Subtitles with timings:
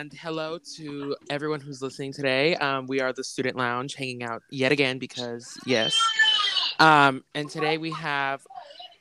[0.00, 2.54] and hello to everyone who's listening today.
[2.56, 5.94] Um, we are the Student Lounge hanging out yet again because, yes.
[6.78, 8.40] Um, and today we have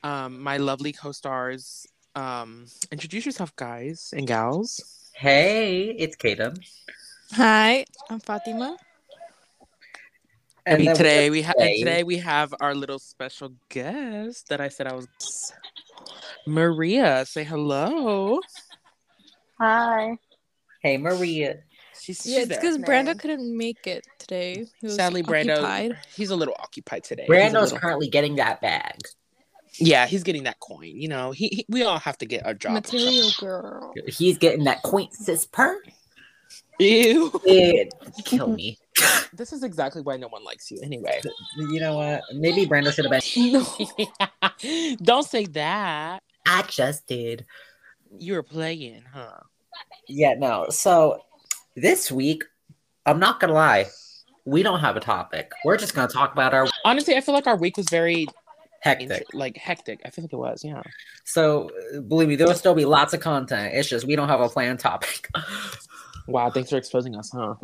[0.03, 1.87] um, my lovely co stars.
[2.15, 5.09] Um, introduce yourself, guys and gals.
[5.15, 6.59] Hey, it's Caden.
[7.31, 8.75] Hi, I'm Fatima.
[10.67, 14.67] I mean, then today we have today we have our little special guest that I
[14.67, 15.07] said I was
[16.45, 17.25] Maria.
[17.25, 18.41] Say hello.
[19.59, 20.17] Hi.
[20.79, 21.57] Hey, Maria.
[22.01, 23.05] She's, Yeah, she's it's because Man.
[23.07, 24.65] Brando couldn't make it today.
[24.79, 25.97] He was Sadly, Brando, occupied.
[26.15, 27.23] he's a little occupied today.
[27.27, 28.99] He's a Brando's little- currently getting that bag.
[29.79, 30.83] yeah, he's getting that coin.
[30.95, 32.73] You know, he, he we all have to get our job.
[32.73, 33.93] Material girl.
[34.07, 35.81] He's getting that coin sis per.
[36.79, 37.29] Ew.
[37.45, 37.93] It
[38.25, 38.77] kill me.
[39.31, 40.79] This is exactly why no one likes you.
[40.81, 41.21] Anyway,
[41.55, 42.21] You know what?
[42.33, 43.63] Maybe Brando should have been.
[44.89, 44.95] No.
[45.03, 46.23] don't say that.
[46.47, 47.45] I just did.
[48.17, 49.37] You were playing, huh?
[50.07, 50.67] Yeah, no.
[50.69, 51.23] So
[51.75, 52.43] this week,
[53.05, 53.87] I'm not gonna lie,
[54.45, 55.51] we don't have a topic.
[55.63, 58.27] We're just gonna talk about our Honestly, I feel like our week was very
[58.81, 59.11] hectic.
[59.11, 60.01] int- like hectic.
[60.05, 60.63] I feel like it was.
[60.63, 60.81] Yeah.
[61.25, 61.69] So
[62.07, 63.73] believe me, there will still be lots of content.
[63.75, 65.29] It's just we don't have a planned topic.
[66.27, 66.51] Wow.
[66.51, 67.55] Thanks for exposing us, huh?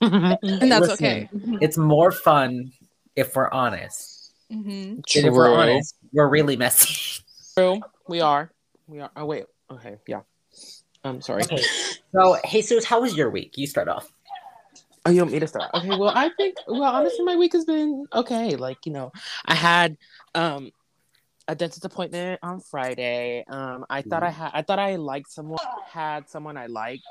[0.00, 1.28] And that's Listen, okay.
[1.60, 2.72] It's more fun
[3.14, 4.32] if we're honest.
[4.50, 7.22] hmm And if we're honest, we're really messy.
[7.54, 7.80] True.
[8.08, 8.50] We are.
[8.86, 9.10] We are.
[9.16, 9.44] Oh wait.
[9.70, 9.96] Okay.
[10.06, 10.20] Yeah.
[11.06, 11.44] I'm sorry.
[11.44, 11.62] Okay.
[12.12, 13.56] So, Jesus, how was your week?
[13.56, 14.10] You start off.
[15.04, 15.70] Oh, you want me to start?
[15.72, 18.56] Okay, well, I think, well, honestly, my week has been okay.
[18.56, 19.12] Like, you know,
[19.44, 19.96] I had
[20.34, 20.72] um
[21.48, 23.44] a dentist appointment on Friday.
[23.48, 25.58] Um, I thought I had, I thought I liked someone,
[25.92, 27.04] had someone I liked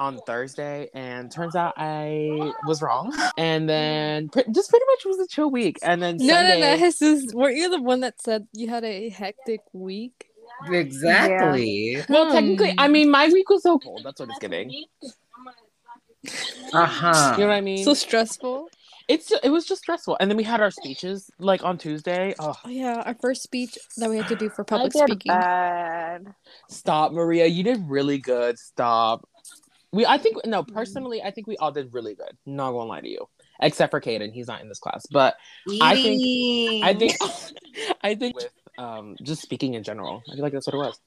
[0.00, 3.16] on Thursday, and turns out I was wrong.
[3.36, 5.78] And then pre- just pretty much was a chill week.
[5.82, 6.76] And then No, no, Sunday, no.
[6.76, 10.29] Jesus, weren't you the one that said you had a hectic week?
[10.68, 12.02] Exactly.
[12.08, 12.92] well, technically, I Hmm.
[12.92, 14.02] mean, my week was so cold.
[14.04, 14.72] That's what it's giving.
[16.72, 17.34] Uh huh.
[17.36, 17.84] You know what I mean?
[17.84, 18.68] So stressful.
[19.08, 20.16] it's it was just stressful.
[20.20, 22.34] And then we had our speeches like on Tuesday.
[22.38, 25.02] Oh, Oh yeah, our first speech that we had to do for I public did
[25.04, 25.32] speaking.
[25.32, 26.34] bad.
[26.68, 27.46] Stop, Maria.
[27.46, 28.58] You did really good.
[28.58, 29.26] Stop.
[29.92, 32.36] We, I think, no, personally, I think we all did really good.
[32.46, 33.26] Not gonna lie to you,
[33.60, 34.32] except for Caden.
[34.32, 35.34] He's not in this class, but
[35.82, 36.22] I think,
[36.84, 37.16] I think,
[38.04, 41.00] I think with um, just speaking in general, I feel like that's what it was.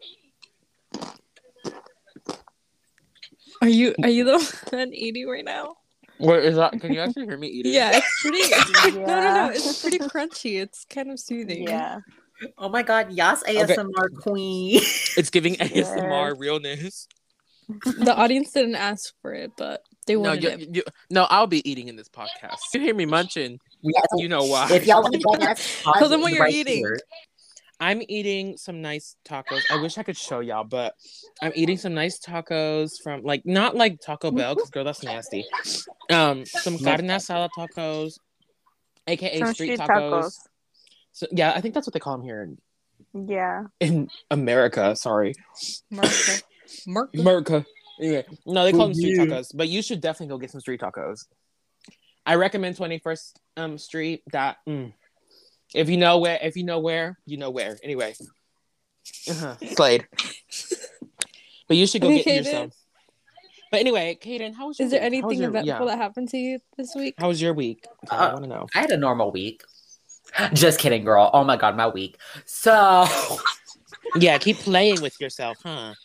[3.62, 5.76] Are you are you the one eating right now?
[6.20, 6.80] Wait, is that?
[6.80, 7.74] Can you actually hear me eating?
[7.74, 8.38] Yeah, it's pretty.
[8.44, 9.50] It's pretty No, no, no.
[9.50, 10.62] It's pretty crunchy.
[10.62, 11.64] It's kind of soothing.
[11.64, 12.00] Yeah.
[12.58, 14.82] Oh my God, yes, ASMR queen.
[15.18, 17.08] It's giving ASMR realness.
[17.98, 20.76] The audience didn't ask for it, but they No, wanted you, it.
[20.76, 22.58] you, no, I'll be eating in this podcast.
[22.74, 23.60] You hear me munching?
[23.82, 24.70] Yes, You know why?
[24.72, 26.78] if y'all want to join us, Tell them what you're right eating.
[26.78, 27.00] here.
[27.84, 29.62] I'm eating some nice tacos.
[29.70, 30.94] I wish I could show y'all, but
[31.42, 35.46] I'm eating some nice tacos from like not like Taco Bell because girl, that's nasty.
[36.10, 36.80] Um, some No.
[36.86, 38.14] carne asada tacos,
[39.06, 40.12] aka Some street, street tacos.
[40.12, 40.38] tacos.
[41.12, 42.42] So yeah, I think that's what they call them here
[43.14, 43.64] in, Yeah.
[43.82, 44.96] in America.
[44.96, 45.34] Sorry,
[45.92, 46.42] Martha.
[46.88, 47.20] Martha.
[47.20, 47.66] America.
[48.00, 49.26] Anyway, no, they call them street Yeah.
[49.26, 51.26] tacos, but you should definitely go get some street tacos.
[52.26, 54.24] I recommend Twenty First um Street.
[54.32, 54.94] That mm.
[55.74, 57.78] If you know where, if you know where, you know where.
[57.84, 58.14] Anyway,
[59.30, 59.56] uh-huh.
[59.76, 60.08] Slade.
[61.68, 62.74] But you should go Okay, get yourself.
[63.72, 65.22] But anyway, Caden, how was your Is there week?
[65.24, 65.92] How anything your, eventful yeah.
[65.92, 67.16] that happened to you this week?
[67.18, 67.86] How was your week?
[68.12, 68.68] I Uh, want to know.
[68.76, 69.64] I had a normal week.
[70.54, 71.32] Just kidding, girl.
[71.34, 72.18] Oh my God, my week.
[72.46, 73.08] So,
[74.16, 75.96] Yeah, keep playing with yourself, huh?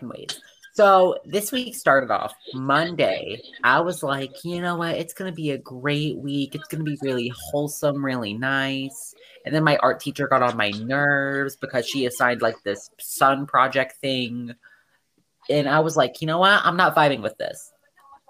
[0.00, 0.40] wait.
[0.76, 3.40] So this week started off Monday.
[3.64, 4.96] I was like, you know what?
[4.96, 6.54] It's gonna be a great week.
[6.54, 9.14] It's gonna be really wholesome, really nice.
[9.46, 13.46] And then my art teacher got on my nerves because she assigned like this sun
[13.46, 14.54] project thing.
[15.48, 16.60] And I was like, you know what?
[16.62, 17.72] I'm not vibing with this.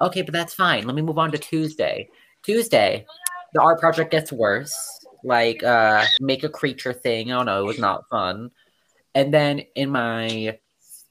[0.00, 0.86] Okay, but that's fine.
[0.86, 2.08] Let me move on to Tuesday.
[2.44, 3.06] Tuesday,
[3.54, 5.04] the art project gets worse.
[5.24, 7.26] Like uh make a creature thing.
[7.26, 8.52] Don't know, it was not fun.
[9.16, 10.58] And then in my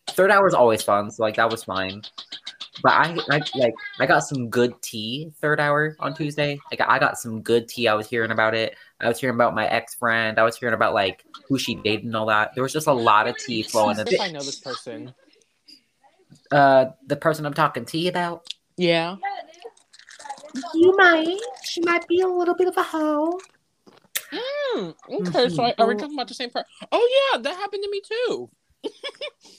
[0.07, 2.01] third hour is always fun, so like that was fine.
[2.83, 6.59] But I, I like I got some good tea third hour on Tuesday.
[6.71, 7.87] Like I got some good tea.
[7.87, 8.75] I was hearing about it.
[8.99, 10.37] I was hearing about my ex friend.
[10.37, 12.51] I was hearing about like who she dated and all that.
[12.53, 13.97] There was just a lot of tea flowing.
[13.99, 15.13] if I know this person.
[16.51, 18.47] Uh, the person I'm talking tea about.
[18.77, 19.15] Yeah.
[20.73, 21.37] You might.
[21.63, 23.39] She might be a little bit of a hoe.
[24.31, 24.89] Hmm.
[25.09, 26.67] Okay, so are we talking about the same person?
[26.91, 28.49] Oh yeah, that happened to me too.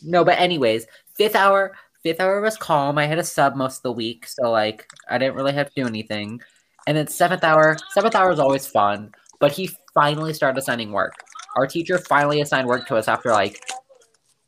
[0.02, 0.86] No, but anyways,
[1.16, 1.74] fifth hour.
[2.02, 2.98] Fifth hour was calm.
[2.98, 5.82] I had a sub most of the week, so like I didn't really have to
[5.82, 6.40] do anything.
[6.86, 7.76] And then seventh hour.
[7.92, 11.14] Seventh hour is always fun, but he finally started assigning work.
[11.56, 13.60] Our teacher finally assigned work to us after like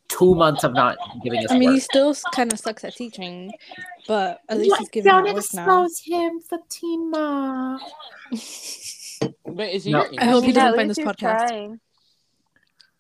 [0.09, 3.51] two months of not giving us I mean, he still kind of sucks at teaching,
[4.07, 5.85] but at least he's giving Don't out work now.
[5.85, 7.81] expose him, Fatima.
[8.31, 9.29] Uh.
[9.47, 10.07] But is he No.
[10.19, 11.49] I hope he doesn't find this podcast.
[11.49, 11.81] trying.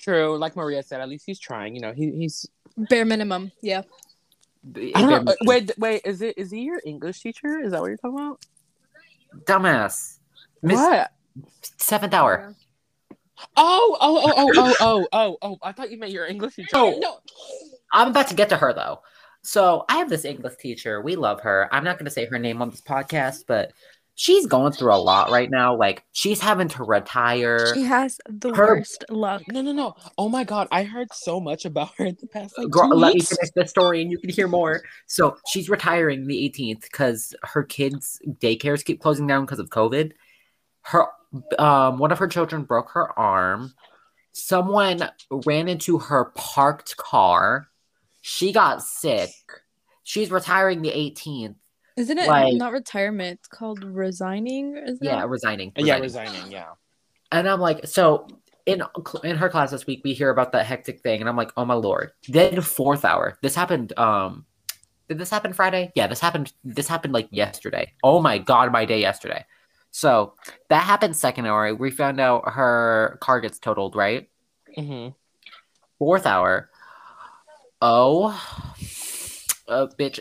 [0.09, 1.75] True, like Maria said, at least he's trying.
[1.75, 2.49] You know, he, he's.
[2.89, 3.83] Bare minimum, yeah.
[4.75, 5.35] I don't know.
[5.43, 6.01] Wait, wait.
[6.07, 6.39] Is it?
[6.39, 7.61] Is he your English teacher?
[7.61, 8.41] Is that what you're talking about?
[9.45, 10.19] Dumbass.
[10.63, 11.11] Miss What?
[11.77, 12.55] seventh hour.
[13.57, 15.59] Oh, oh, oh, oh, oh, oh, oh, oh!
[15.63, 16.71] I thought you meant your English teacher.
[16.73, 16.99] Oh.
[16.99, 17.19] no.
[17.93, 19.01] I'm about to get to her though.
[19.43, 21.03] So I have this English teacher.
[21.03, 21.69] We love her.
[21.71, 23.73] I'm not going to say her name on this podcast, but
[24.21, 25.77] she's going through a lot right now.
[25.77, 27.73] Like she's having to retire.
[27.73, 29.43] She has the Her- worst luck.
[29.49, 29.95] No, no, no!
[30.19, 32.95] Oh my god, I heard so much about her in the past like Girl, two
[32.97, 33.29] let me weeks.
[33.37, 34.83] finish the story and you can hear more.
[35.07, 40.13] So she's retiring the 18th because her kids' daycares keep closing down because of COVID.
[40.83, 41.07] Her
[41.59, 43.73] um one of her children broke her arm.
[44.33, 45.09] Someone
[45.47, 47.69] ran into her parked car.
[48.21, 49.31] She got sick.
[50.03, 51.55] She's retiring the 18th.
[51.99, 53.41] Isn't it Like- not retirement?
[53.41, 54.77] It's called resigning.
[54.77, 55.27] Isn't Yeah, it?
[55.27, 55.73] resigning.
[55.77, 56.33] Yeah, resigning.
[56.33, 56.53] resigning.
[56.53, 56.69] Yeah.
[57.33, 58.27] And I'm like, so
[58.67, 58.83] in
[59.25, 61.65] in her class this week, we hear about that hectic thing, and I'm like, oh
[61.65, 62.13] my lord.
[62.29, 63.99] Then fourth hour, this happened.
[63.99, 64.47] Um,
[65.09, 65.91] did this happen Friday?
[65.95, 66.53] Yeah, this happened.
[66.65, 67.95] This happened like yesterday.
[68.03, 69.45] Oh my god, my day yesterday.
[69.91, 70.35] So
[70.69, 71.75] that happened second hour.
[71.75, 73.97] We found out her car gets totaled.
[73.97, 74.29] Right,
[74.77, 75.09] hmm
[75.99, 76.71] fourth hour.
[77.81, 78.33] Oh,
[79.69, 80.21] uh, bitch,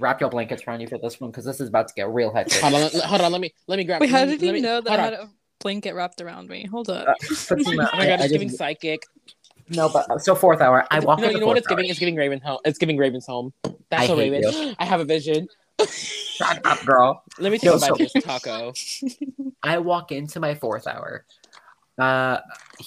[0.00, 2.32] wrap your blankets around you for this one because this is about to get real
[2.32, 2.60] hectic.
[2.60, 3.32] Hold on, let- hold on.
[3.32, 4.00] Let me let me grab.
[4.00, 5.12] Wait, how did you me- know that I on.
[5.12, 5.30] had a
[5.60, 6.66] blanket wrapped around me?
[6.70, 7.06] Hold up.
[7.08, 9.02] Uh, Fatima, Oh my I- god, I it's giving psychic.
[9.68, 10.84] no, but so fourth hour.
[10.90, 11.18] I walk.
[11.20, 11.86] you know, you know what fourth it's giving?
[11.86, 12.58] It's giving Raven home.
[12.64, 13.52] It's giving Raven's home.
[13.90, 14.76] That's I so hate Raven.
[14.78, 15.48] I have a vision.
[15.88, 17.22] Shut up, girl.
[17.38, 18.72] Let me take Yo, a bite so- of this taco.
[19.62, 21.24] I walk into my fourth hour.
[21.98, 22.38] Uh,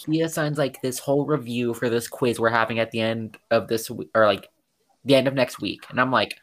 [0.08, 3.68] he assigns like this whole review for this quiz we're having at the end of
[3.68, 4.48] this w- or like
[5.06, 6.36] the end of next week, and I'm like,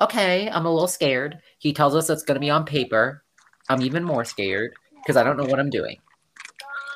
[0.00, 1.38] okay, I'm a little scared.
[1.58, 3.22] He tells us it's gonna be on paper.
[3.68, 5.98] I'm even more scared because I don't know what I'm doing.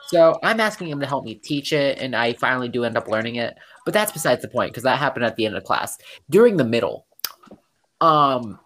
[0.08, 3.08] So I'm asking him to help me teach it, and I finally do end up
[3.08, 3.56] learning it.
[3.84, 5.98] But that's besides the point because that happened at the end of class.
[6.30, 7.06] During the middle,
[8.00, 8.58] um,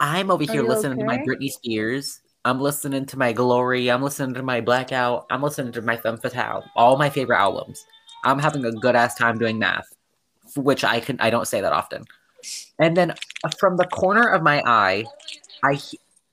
[0.00, 1.18] I'm over Are here listening to my?
[1.18, 2.20] Britney Spears.
[2.44, 3.90] I'm listening to my Glory.
[3.90, 5.26] I'm listening to my Blackout.
[5.30, 6.64] I'm listening to my Femme Fatale.
[6.74, 7.84] All my favorite albums.
[8.24, 9.86] I'm having a good ass time doing math,
[10.56, 12.04] which I can I don't say that often.
[12.78, 13.14] And then
[13.58, 15.04] from the corner of my eye,
[15.62, 15.78] I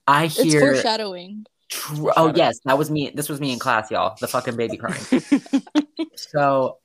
[0.08, 0.74] I It's hear.
[0.74, 1.46] foreshadowing.
[1.70, 3.12] Tr- oh yes, that was me.
[3.14, 4.18] This was me in class, y'all.
[4.20, 5.04] The fucking baby crying.
[6.16, 6.78] so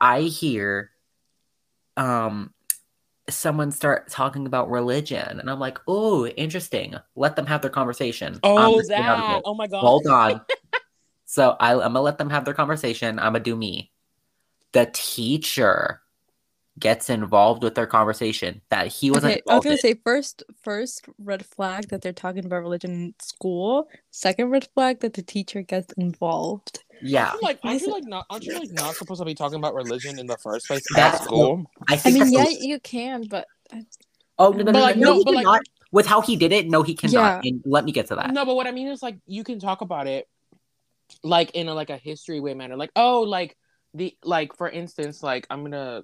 [0.00, 0.90] I hear
[1.96, 2.52] um
[3.28, 6.96] someone start talking about religion and I'm like, "Oh, interesting.
[7.14, 9.42] Let them have their conversation." Oh, listening out of that.
[9.44, 9.80] Oh my god.
[9.80, 10.40] Hold on.
[11.24, 13.18] so I, I'm gonna let them have their conversation.
[13.18, 13.92] I'm gonna do me.
[14.72, 16.02] The teacher
[16.78, 19.32] gets involved with their conversation that he wasn't.
[19.32, 19.78] Okay, I was gonna in.
[19.80, 23.88] say first, first red flag that they're talking about religion in school.
[24.10, 26.84] Second red flag that the teacher gets involved.
[27.02, 29.34] yeah, I feel like aren't you like not aren't you like not supposed to be
[29.34, 31.64] talking about religion in the first place That's- at school?
[31.88, 32.18] I I think.
[32.18, 33.46] mean, yeah, the- you can, but
[34.38, 35.62] oh no, no, But no, like, no, no, he but like- cannot.
[35.92, 37.42] with how he did it, no, he cannot.
[37.44, 37.50] Yeah.
[37.50, 38.32] And let me get to that.
[38.32, 40.28] No, but what I mean is like you can talk about it
[41.22, 42.76] like in a like a history way manner.
[42.76, 43.56] Like, oh, like
[43.94, 46.02] the like for instance, like I'm gonna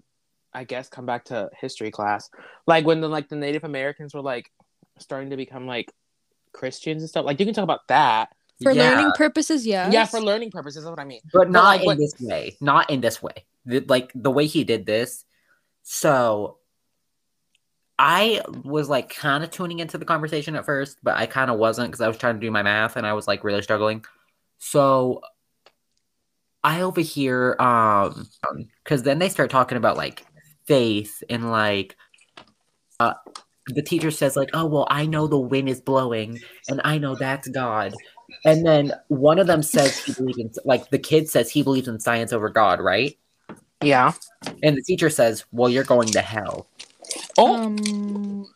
[0.54, 2.28] I guess come back to history class.
[2.66, 4.50] Like when the like the Native Americans were like
[4.98, 5.90] starting to become like
[6.52, 7.24] Christians and stuff.
[7.24, 8.28] Like you can talk about that.
[8.62, 8.90] for Yeah.
[8.90, 11.20] learning purposes, Yeah, Yeah, for learning purposes, that's what I mean.
[11.32, 12.56] but not like, in what- this way.
[12.60, 13.44] Not in this way.
[13.64, 15.24] The- like the way he did this.
[15.82, 16.58] So
[17.98, 21.58] I was like kind of tuning into the conversation at first, but I kind of
[21.58, 24.04] wasn't because I was trying to do my math and I was like really struggling.
[24.58, 25.22] So
[26.64, 28.28] I overhear um
[28.84, 30.24] because then they start talking about like
[30.66, 31.96] faith and like
[33.00, 33.14] uh
[33.68, 37.14] the teacher says like oh well I know the wind is blowing and I know
[37.14, 37.94] that's God.
[38.44, 41.88] And then one of them says he believes in like the kid says he believes
[41.88, 43.16] in science over God right?
[43.82, 44.12] Yeah.
[44.62, 46.66] and the teacher says well you're going to hell.
[47.38, 48.46] Oh, Um,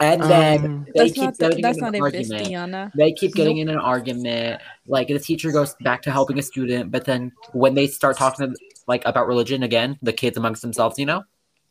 [0.00, 2.48] and then Um, they keep not getting that's in not an argument.
[2.48, 2.92] Vistiana.
[2.96, 4.60] they keep getting in an argument.
[4.86, 8.54] Like the teacher goes back to helping a student but then when they start talking
[8.88, 11.24] like about religion again the kids amongst themselves you know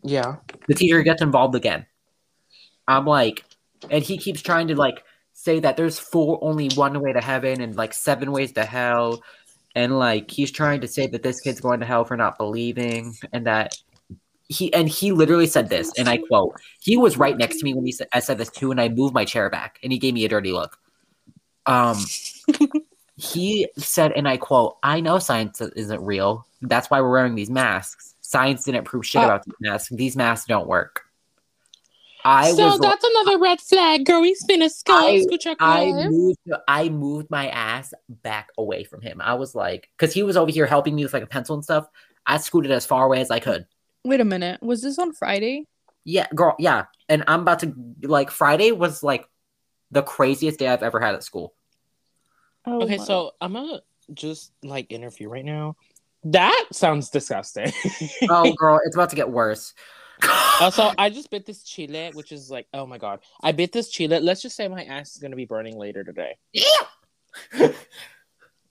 [0.04, 0.38] yeah.
[0.68, 1.86] the teacher gets involved again.
[2.88, 3.44] I'm like
[3.90, 7.62] and he keeps trying to like say that there's four only one way to heaven
[7.62, 9.22] and like seven ways to hell.
[9.76, 13.16] And like he's trying to say that this kid's going to hell for not believing
[13.34, 13.76] and that
[14.48, 17.74] he and he literally said this and i quote he was right next to me
[17.74, 19.98] when he said i said this too and i moved my chair back and he
[19.98, 20.78] gave me a dirty look.
[21.66, 21.98] Um
[23.18, 26.46] he said and i quote i know science isn't real.
[26.62, 29.90] That's why we're wearing these masks Science didn't prove shit Uh, about these masks.
[29.90, 31.02] These masks don't work.
[32.28, 34.24] I so was that's another red flag, girl.
[34.24, 34.98] He's been a skull.
[34.98, 39.22] I- Scooch your I moved I moved my ass back away from him.
[39.22, 41.64] I was like, because he was over here helping me with like a pencil and
[41.64, 41.88] stuff.
[42.26, 43.68] I scooted as far away as I could.
[44.04, 44.64] Wait a minute.
[44.64, 45.68] Was this on Friday?
[46.04, 46.86] Yeah, girl, yeah.
[47.08, 49.30] And I'm about to like Friday was like
[49.92, 51.54] the craziest day I've ever had at school.
[52.66, 53.82] Oh Okay, my- so I'm gonna
[54.16, 55.76] just like interview right now.
[56.26, 57.72] That sounds disgusting.
[58.30, 59.74] Oh girl, it's about to get worse.
[60.60, 63.90] also, I just bit this chile, which is like, oh my god, I bit this
[63.90, 64.20] chile.
[64.20, 66.38] Let's just say my ass is gonna be burning later today.
[66.52, 67.70] Yeah.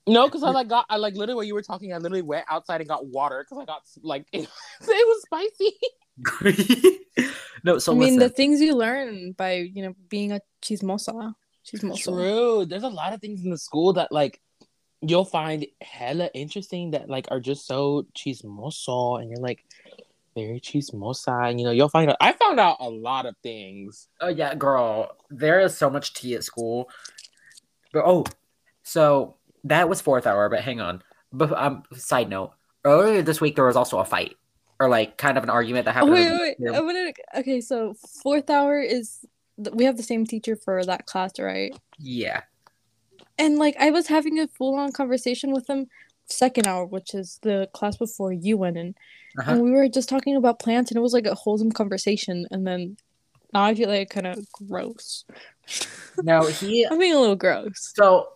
[0.06, 2.44] No, because I like got I like literally when you were talking, I literally went
[2.50, 4.49] outside and got water because I got like it,
[4.80, 5.73] was spicy.
[7.64, 8.18] no, so I mean, listen.
[8.18, 11.34] the things you learn by you know being a chismosa.
[11.66, 12.02] Chismosa.
[12.02, 12.66] True.
[12.66, 14.40] There's a lot of things in the school that like
[15.08, 19.64] you'll find hella interesting that like are just so chismoso, and you're like
[20.34, 22.16] very chismosa, and you know you'll find out.
[22.20, 24.08] I found out a lot of things.
[24.20, 25.16] Oh yeah, girl.
[25.30, 26.88] There is so much tea at school.
[27.92, 28.25] But oh,
[28.82, 30.49] so that was fourth hour.
[30.49, 31.02] But hang on.
[31.32, 32.52] But um, side note.
[32.84, 34.37] Earlier this week there was also a fight,
[34.78, 36.12] or like kind of an argument that Oh happened.
[36.14, 36.75] wait, in wait, wait.
[36.75, 39.25] I wanna- okay, so fourth hour is
[39.73, 41.75] we have the same teacher for that class, right?
[41.99, 42.42] Yeah.
[43.38, 45.86] And like I was having a full on conversation with him
[46.26, 48.94] second hour, which is the class before you went in,
[49.38, 49.52] Uh-huh.
[49.52, 52.46] and we were just talking about plants, and it was like a wholesome conversation.
[52.50, 52.96] And then
[53.52, 55.24] now I feel like kind of gross.
[56.22, 56.84] No, he.
[56.90, 57.92] I'm being a little gross.
[57.94, 58.28] So,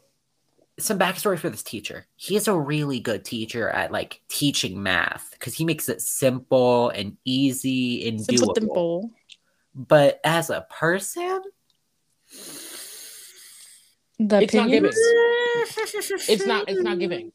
[0.79, 2.07] some backstory for this teacher.
[2.17, 6.91] He is a really good teacher at like teaching math because he makes it simple
[6.91, 8.55] and easy and Simple doable.
[8.55, 9.11] dimple.
[9.75, 11.41] But as a person,
[14.19, 14.97] The It's not opinions?
[16.29, 16.69] It's not.
[16.69, 17.33] It's not giving.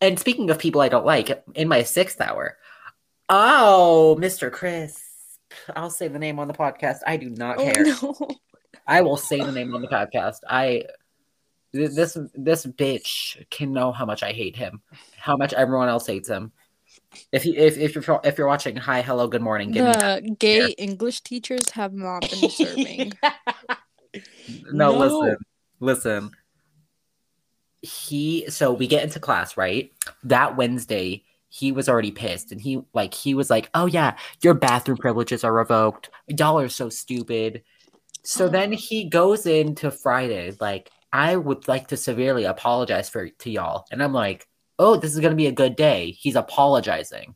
[0.00, 2.56] And speaking of people I don't like, in my sixth hour,
[3.28, 4.50] oh, Mr.
[4.50, 5.00] Chris,
[5.74, 6.98] I'll say the name on the podcast.
[7.06, 7.84] I do not Oh care.
[7.84, 8.16] no.
[8.86, 10.38] I will say the name on the podcast.
[10.48, 10.84] I
[11.72, 14.82] this this bitch can know how much I hate him,
[15.16, 16.50] how much everyone else hates him.
[17.30, 19.70] If you if if you're if you're watching, hi, hello, good morning.
[19.70, 23.12] Give me The gay English teachers have not been serving.
[24.72, 24.98] no, No.
[24.98, 25.36] listen,
[25.80, 26.30] listen.
[27.82, 29.90] He so we get into class right
[30.24, 31.24] that Wednesday.
[31.48, 35.42] He was already pissed, and he like he was like, "Oh yeah, your bathroom privileges
[35.42, 36.10] are revoked.
[36.28, 37.62] Y'all are so stupid."
[38.22, 38.48] So oh.
[38.48, 43.86] then he goes into Friday like, "I would like to severely apologize for to y'all,"
[43.90, 44.46] and I'm like,
[44.78, 47.34] "Oh, this is gonna be a good day." He's apologizing.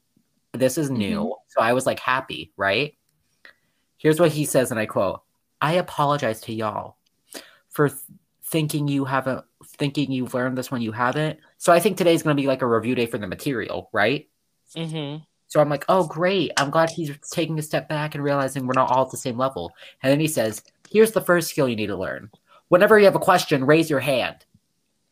[0.53, 1.43] This is new, mm-hmm.
[1.49, 2.95] so I was like happy, right?
[3.97, 5.23] Here's what he says, and I quote:
[5.61, 6.99] "I apologize to y'all
[7.71, 8.01] for th-
[8.55, 11.41] thinking you haven't thinking you've learned this when you haven't.
[11.59, 14.29] So I think today's going to be like a review day for the material, right?
[14.77, 15.17] hmm
[15.49, 18.75] So I'm like, oh great, I'm glad he's taking a step back and realizing we're
[18.75, 19.73] not all at the same level.
[20.03, 22.31] And then he says, here's the first skill you need to learn.
[22.69, 24.45] Whenever you have a question, raise your hand.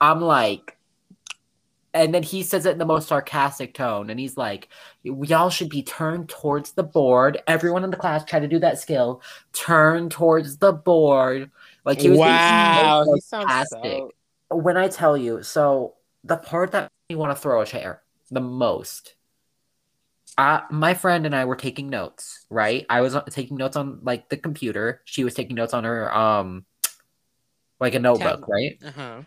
[0.01, 0.79] I'm like,
[1.95, 4.69] and then he says it in the most sarcastic tone, and he's like,
[5.03, 7.43] y'all should be turned towards the board.
[7.47, 9.21] Everyone in the class try to do that skill.
[9.53, 11.51] Turn towards the board.
[11.85, 14.57] Like he was being so Wow, he sounds sarcastic so.
[14.57, 18.03] when I tell you, so the part that made me want to throw a chair
[18.31, 19.15] the most,
[20.39, 22.87] uh, my friend and I were taking notes, right?
[22.89, 25.03] I was uh, taking notes on like the computer.
[25.05, 26.65] She was taking notes on her um,
[27.81, 28.49] like a notebook, Tablet.
[28.49, 28.79] right?
[28.85, 29.23] Uh huh.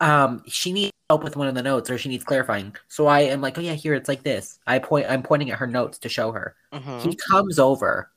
[0.00, 2.74] Um, she needs help with one of the notes, or she needs clarifying.
[2.86, 4.60] So I am like, oh yeah, here it's like this.
[4.66, 6.54] I point, I'm pointing at her notes to show her.
[6.70, 7.00] Uh huh.
[7.00, 8.10] He comes over,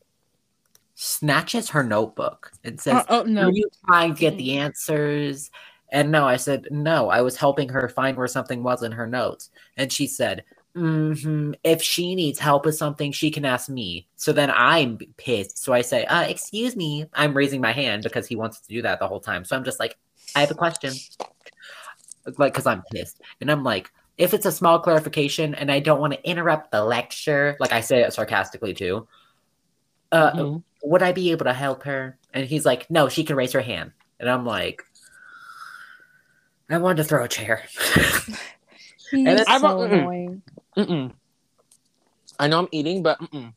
[1.01, 3.46] snatches her notebook, and says, Uh, oh no.
[3.46, 5.50] Were you trying to get the answers?
[5.91, 9.08] And no, I said, no, I was helping her find where something was in her
[9.08, 9.50] notes.
[9.77, 14.08] And she said, hmm if she needs help with something, she can ask me.
[14.15, 15.58] So then I'm pissed.
[15.58, 17.08] So I say, uh, excuse me.
[17.13, 19.43] I'm raising my hand because he wants to do that the whole time.
[19.43, 19.98] So I'm just like,
[20.36, 20.93] I have a question.
[22.38, 23.20] Like, because I'm pissed.
[23.41, 26.86] And I'm like, if it's a small clarification and I don't want to interrupt the
[26.86, 29.08] lecture, like I say it sarcastically too,
[30.12, 30.63] uh, Mhm.
[30.83, 32.17] Would I be able to help her?
[32.33, 33.91] And he's like, no, she can raise her hand.
[34.19, 34.83] And I'm like,
[36.69, 37.63] I wanted to throw a chair.
[39.11, 39.91] He's then- I so mm-mm.
[39.91, 40.41] annoying.
[40.77, 41.11] Mm-mm.
[42.39, 43.53] I know I'm eating, but mm-mm.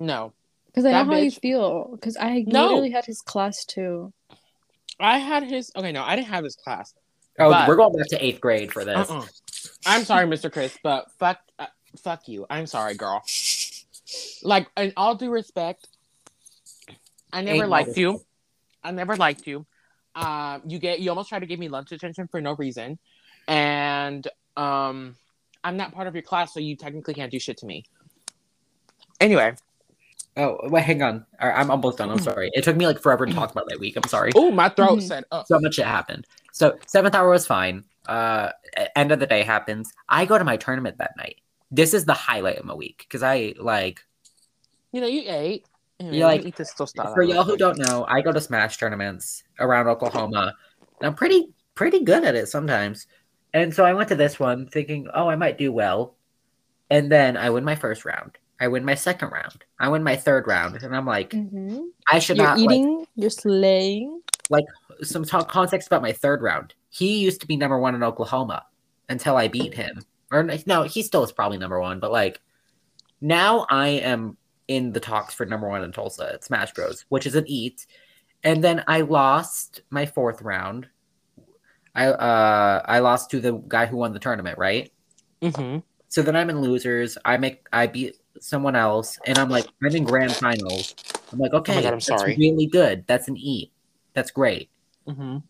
[0.00, 0.32] no.
[0.66, 1.88] Because I know That how you feel.
[1.92, 2.64] Because I No.
[2.68, 4.12] literally had his class too.
[4.98, 5.70] I had his.
[5.76, 6.94] Okay, no, I didn't have his class.
[7.38, 9.10] oh, But- we're going back to eighth grade for this.
[9.10, 9.26] Uh-uh.
[9.84, 10.50] I'm sorry, Mr.
[10.50, 11.66] Chris, but fuck, uh,
[12.02, 12.46] fuck you.
[12.48, 13.22] I'm sorry, girl.
[14.42, 15.88] Like, in all due respect,
[17.32, 18.20] I never Ain't liked no- you.
[18.84, 19.64] I never liked you.
[20.14, 22.98] Um, you get you almost tried to give me lunch attention for no reason,
[23.48, 25.16] and um,
[25.64, 27.84] I'm not part of your class, so you technically can't do shit to me.
[29.20, 29.54] Anyway,
[30.36, 31.26] Oh, wait, hang on.
[31.40, 32.10] All right, I'm almost done.
[32.10, 32.50] I'm sorry.
[32.54, 33.96] It took me like forever to talk about that week.
[33.96, 34.32] I'm sorry.
[34.34, 35.02] oh, my throat Mhm.
[35.02, 36.26] said, "Oh, So much shit happened.
[36.52, 37.84] So seventh hour was fine.
[38.06, 38.50] Uh,
[38.96, 39.92] end of the day happens.
[40.08, 41.40] I go to my tournament that night.
[41.70, 44.04] This is the highlight of my week because I like
[44.90, 45.66] you know, you ate."
[46.02, 48.76] Anyway, You like- eat this tostada for y'all who don't know, I go to Smash
[48.78, 50.54] tournaments around Oklahoma.
[51.00, 53.06] And I'm pretty pretty good at it sometimes.
[53.54, 56.16] And so I went to this one thinking, oh, I might do well.
[56.90, 58.36] And then I win my first round.
[58.60, 59.64] I win my second round.
[59.80, 60.82] I win my third round.
[60.82, 61.88] And I'm like, Mhm.
[62.10, 63.06] I should You're not like, eating.
[63.16, 64.20] You're slaying.
[64.50, 64.64] Like
[65.02, 66.74] some talk context about my third round.
[66.90, 68.64] He used to be number one in Oklahoma
[69.08, 70.02] until I beat him.
[70.30, 72.40] Or no, he still is probably number one, but like
[73.20, 74.36] now I am
[74.74, 77.86] in the talks for number one in Tulsa at Smash Bros, which is an eat.
[78.42, 80.88] And then I lost my fourth round.
[81.94, 84.90] I uh I lost to the guy who won the tournament, right?
[85.42, 85.82] Mhm.
[86.08, 87.18] So then I'm in losers.
[87.24, 90.94] I make I beat someone else, and I'm like I'm in grand finals.
[91.32, 92.36] I'm like, okay, Oh God, I'm that's sorry.
[92.36, 93.04] really good.
[93.06, 93.72] That's an eat.
[94.14, 94.70] That's great.
[95.06, 95.42] Mhm.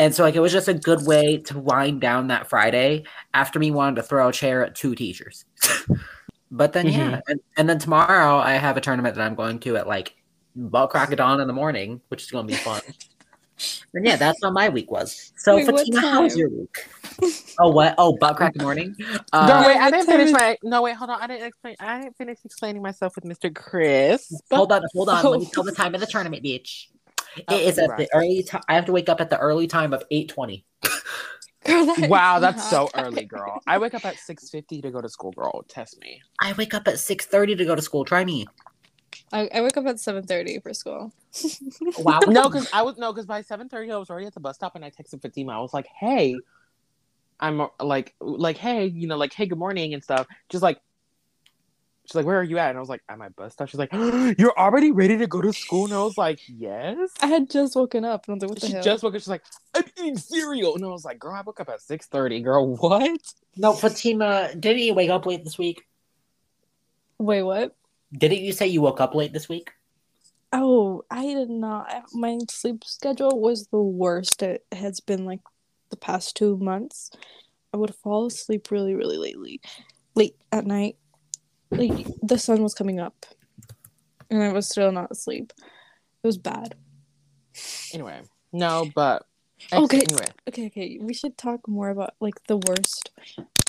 [0.00, 3.04] And so like it was just a good way to wind down that Friday
[3.34, 5.44] after me wanting to throw a chair at two teachers.
[6.50, 9.76] but then yeah, and, and then tomorrow I have a tournament that I'm going to
[9.76, 10.14] at like
[10.56, 12.80] butt crack of dawn in the morning, which is gonna be fun.
[13.94, 15.32] and yeah, that's how my week was.
[15.36, 16.76] So Wait, what Fatima, how was your week?
[17.58, 17.94] oh what?
[17.98, 18.94] Oh butt crack in the morning?
[18.98, 20.56] no, Uh, wait, I didn't finish my.
[20.62, 21.20] No, wait, hold on.
[21.20, 21.76] I didn't explain.
[21.80, 23.54] I didn't finish explaining myself with Mr.
[23.54, 24.40] Chris.
[24.50, 25.24] hold on, hold on.
[25.24, 26.86] Let me tell the time of the tournament, bitch.
[27.36, 27.98] It Oh, is at right.
[27.98, 28.62] the early time.
[28.68, 30.64] I have to wake up at the early time of eight twenty.
[31.64, 33.60] Girl, that is Wow, that's so not- early, girl.
[33.66, 35.64] I wake up at six fifty to go to school, girl.
[35.68, 36.20] Test me.
[36.40, 38.04] I wake up at six thirty to go to school.
[38.04, 38.46] Try me.
[39.32, 41.12] I, I wake up at seven thirty for school.
[41.98, 42.20] Wow.
[42.26, 44.54] No, because I was no, because by seven thirty I was already at the bus
[44.56, 45.52] stop and I texted Fatima.
[45.52, 46.36] I was like, "Hey,
[47.40, 50.80] I'm like, like, hey, you know, like, hey, good morning and stuff." Just like,
[52.08, 53.78] she's like, "Where are you at?" And I was like, "At my bus stop." She's
[53.78, 57.50] like, "You're already ready to go to school?" And I was like, "Yes." I had
[57.50, 58.82] just woken up and I was like, what the She hell?
[58.82, 59.20] just woke up.
[59.20, 59.44] She's like,
[59.74, 62.40] "I'm eating cereal," and I was like, "Girl, I woke up at six thirty.
[62.40, 63.20] Girl, what?"
[63.56, 65.82] No, Fatima, didn't you wake up late this week?
[67.18, 67.74] Wait, what?
[68.12, 69.72] Didn't you say you woke up late this week?
[70.52, 72.04] Oh, I did not.
[72.14, 75.40] My sleep schedule was the worst it has been like
[75.90, 77.10] the past two months.
[77.74, 79.60] I would fall asleep really, really lately,
[80.14, 80.96] late at night.
[81.70, 83.26] Like the sun was coming up,
[84.30, 85.52] and I was still not asleep.
[86.22, 86.74] It was bad.
[87.92, 88.20] Anyway,
[88.52, 89.26] no, but
[89.72, 90.00] Okay.
[90.00, 90.98] Anyway, Okay, okay.
[91.00, 93.10] We should talk more about like the worst,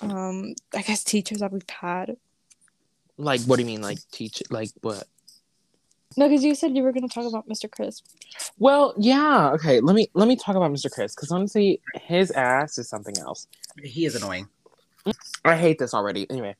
[0.02, 2.16] um, I guess teachers that we've had.
[3.18, 5.04] like, what do you mean, like, teach, like, what?
[6.16, 7.70] No, because you said you were gonna talk about Mr.
[7.70, 8.04] Crisp.
[8.58, 9.50] Well, yeah.
[9.54, 10.90] Okay, let me let me talk about Mr.
[10.90, 13.46] Chris because honestly, his ass is something else.
[13.82, 14.48] He is annoying.
[15.44, 16.28] I hate this already.
[16.30, 16.56] Anyway,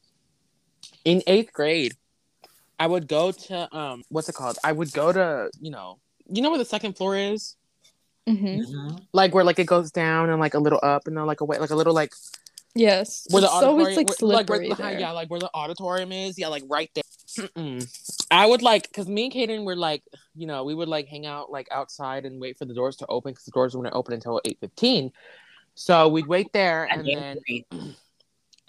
[1.05, 1.95] in eighth grade,
[2.79, 4.59] I would go to um, what's it called?
[4.65, 7.57] I would go to you know, you know where the second floor is,
[8.29, 8.97] Mm-hmm.
[9.13, 11.45] like where like it goes down and like a little up and then like a
[11.45, 12.13] way like a little like
[12.75, 13.27] Yes.
[13.31, 15.01] where the it's always auditorium, like where- like, where, there.
[15.01, 17.03] yeah, like where the auditorium is, yeah, like right there.
[17.39, 18.27] Mm-mm.
[18.31, 20.03] I would like because me and Caden were like,
[20.37, 23.07] you know, we would like hang out like outside and wait for the doors to
[23.09, 25.11] open because the doors wouldn't open until eight fifteen.
[25.75, 27.39] So we'd wait there and then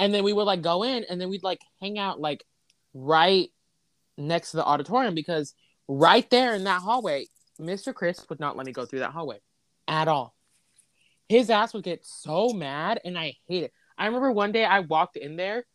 [0.02, 2.44] and then we would like go in and then we'd like hang out like
[2.96, 3.50] right
[4.18, 5.54] next to the auditorium because
[5.88, 7.28] right there in that hallway,
[7.60, 7.94] Mr.
[7.94, 9.38] Chris would not let me go through that hallway
[9.88, 10.34] at all.
[11.30, 13.74] His ass would get so mad and I hate it.
[13.96, 15.66] I remember one day I walked in there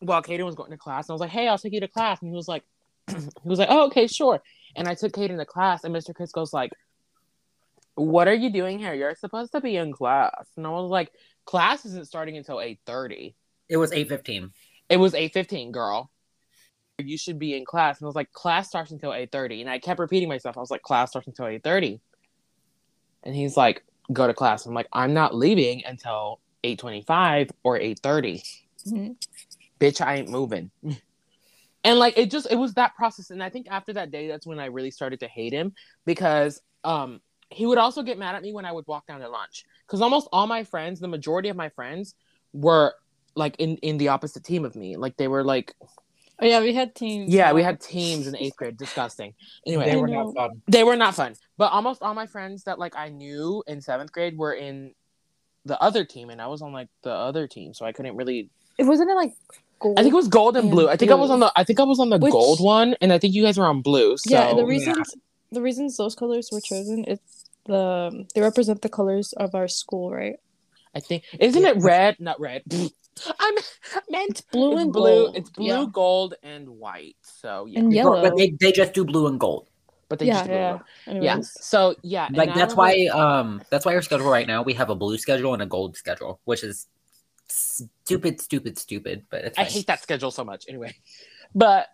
[0.00, 1.88] while Caden was going to class and I was like, Hey, I'll take you to
[1.88, 2.20] class.
[2.20, 2.64] And he was like,
[3.08, 4.42] he was like, Oh, okay, sure.
[4.74, 6.12] And I took Caden to class and Mr.
[6.12, 6.72] Chris goes like,
[7.94, 8.94] What are you doing here?
[8.94, 10.48] You're supposed to be in class.
[10.56, 11.12] And I was like,
[11.48, 13.34] class isn't starting until 8:30.
[13.70, 14.52] It was eight fifteen.
[14.90, 16.10] It was 8:15, girl.
[16.98, 17.98] You should be in class.
[17.98, 19.62] And I was like, class starts until 8:30.
[19.62, 20.58] And I kept repeating myself.
[20.58, 22.00] I was like, class starts until 8:30.
[23.22, 23.82] And he's like,
[24.12, 24.66] go to class.
[24.66, 28.42] I'm like, I'm not leaving until 8:25 or 8:30.
[28.86, 29.16] Mhm.
[29.80, 30.70] Bitch, I ain't moving.
[31.84, 33.30] and like it just it was that process.
[33.30, 35.72] And I think after that day, that's when I really started to hate him
[36.04, 39.28] because um he would also get mad at me when I would walk down to
[39.28, 39.64] lunch.
[39.86, 42.14] Because almost all my friends, the majority of my friends,
[42.52, 42.94] were
[43.34, 44.96] like in in the opposite team of me.
[44.96, 45.74] Like they were like,
[46.40, 47.32] Oh yeah, we had teams.
[47.32, 48.76] yeah, we had teams in eighth grade.
[48.76, 49.34] Disgusting.
[49.66, 50.62] Anyway, They were not fun.
[50.68, 51.34] they were not fun.
[51.56, 54.94] But almost all my friends that like I knew in seventh grade were in
[55.64, 58.50] the other team, and I was on like the other team, so I couldn't really.
[58.78, 59.32] It wasn't it like
[59.80, 59.98] gold.
[59.98, 60.88] I think it was gold and And blue.
[60.88, 61.50] I think I was on the.
[61.56, 63.66] I think I was on the Which- gold one, and I think you guys were
[63.66, 64.16] on blue.
[64.18, 64.68] So yeah, the yeah.
[64.68, 65.14] reasons
[65.50, 67.37] the reasons those colors were chosen, it's
[67.68, 70.36] the they represent the colors of our school, right?
[70.94, 72.16] I think isn't it red?
[72.18, 72.62] Not red.
[73.38, 73.54] I'm
[74.10, 75.24] meant blue it's and blue.
[75.26, 75.36] gold.
[75.36, 75.86] It's blue, Yeah.
[75.92, 77.16] gold, and white.
[77.22, 78.22] So yeah, And yellow.
[78.22, 79.68] But they, they just do blue and gold.
[80.08, 80.70] but they yeah, just blue and yeah.
[80.72, 80.82] gold.
[81.06, 81.24] Anyways.
[81.26, 81.40] yeah.
[81.60, 84.72] So yeah, Like I that's remember- why um that's why our schedule right now we
[84.74, 86.86] have a blue schedule and a gold schedule, which is
[87.48, 89.26] stupid, stupid, stupid.
[89.30, 90.64] But it's I hate that schedule so much.
[90.68, 90.94] Anyway,
[91.54, 91.88] but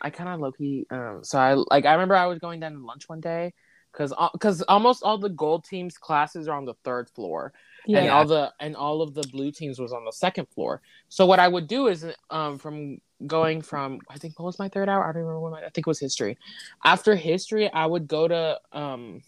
[0.00, 0.86] I kind of low key.
[0.90, 3.52] Um, so I like I remember I was going down to lunch one day
[3.96, 7.52] because because almost all the gold teams classes are on the third floor,
[7.86, 8.00] Yeah.
[8.00, 10.82] and all the and all of the blue teams was on the second floor.
[11.08, 14.68] So what I would do is um from going from I think what was my
[14.68, 15.02] third hour?
[15.04, 16.36] I don't remember what my I think it was history.
[16.84, 19.22] After history, I would go to um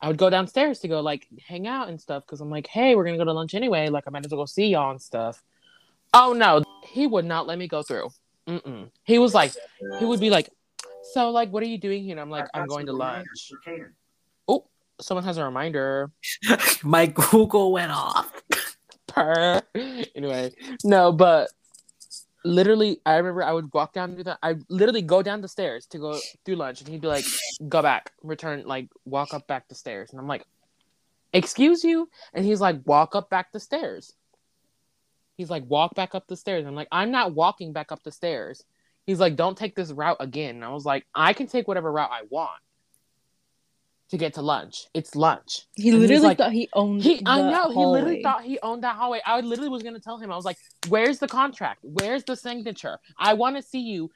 [0.00, 2.94] I would go downstairs to go like hang out and stuff because I'm like, hey,
[2.94, 3.88] we're gonna go to lunch anyway.
[3.88, 5.42] Like I might as well go see y'all and stuff.
[6.14, 8.10] Oh no, he would not let me go through.
[8.46, 8.90] Mm-mm.
[9.04, 9.52] He was like,
[10.00, 10.50] he would be like,
[11.02, 12.12] so like, what are you doing here?
[12.12, 13.52] And I'm like, I'm going to lunch.
[14.48, 14.66] Oh,
[15.00, 16.10] someone has a reminder.
[16.82, 18.42] My Google went off.
[19.08, 19.60] Per.
[20.14, 20.52] Anyway,
[20.84, 21.50] no, but
[22.44, 25.86] literally, I remember I would walk down to the, I literally go down the stairs
[25.86, 27.24] to go through lunch, and he'd be like,
[27.68, 30.46] "Go back, return, like walk up back the stairs," and I'm like,
[31.32, 34.14] "Excuse you," and he's like, "Walk up back the stairs."
[35.36, 38.12] He's like, "Walk back up the stairs." I'm like, "I'm not walking back up the
[38.12, 38.64] stairs."
[39.06, 41.90] He's like, "Don't take this route again." And I was like, "I can take whatever
[41.90, 42.60] route I want."
[44.10, 45.62] To get to lunch, it's lunch.
[45.74, 47.02] He And literally like- thought he owned.
[47.02, 49.22] He, I the know, he literally thought he owned that hallway.
[49.24, 51.78] I literally was gonna tell him, I was like, "Where's the contract?
[51.82, 52.98] Where's the signature?
[53.18, 54.10] I want to see you,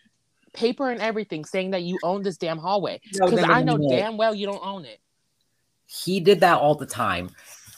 [0.53, 3.77] paper and everything, saying that you own this damn hallway because no, no, I know
[3.77, 3.89] no.
[3.89, 5.01] damn well you don't own it."
[5.87, 7.31] He did that all the time.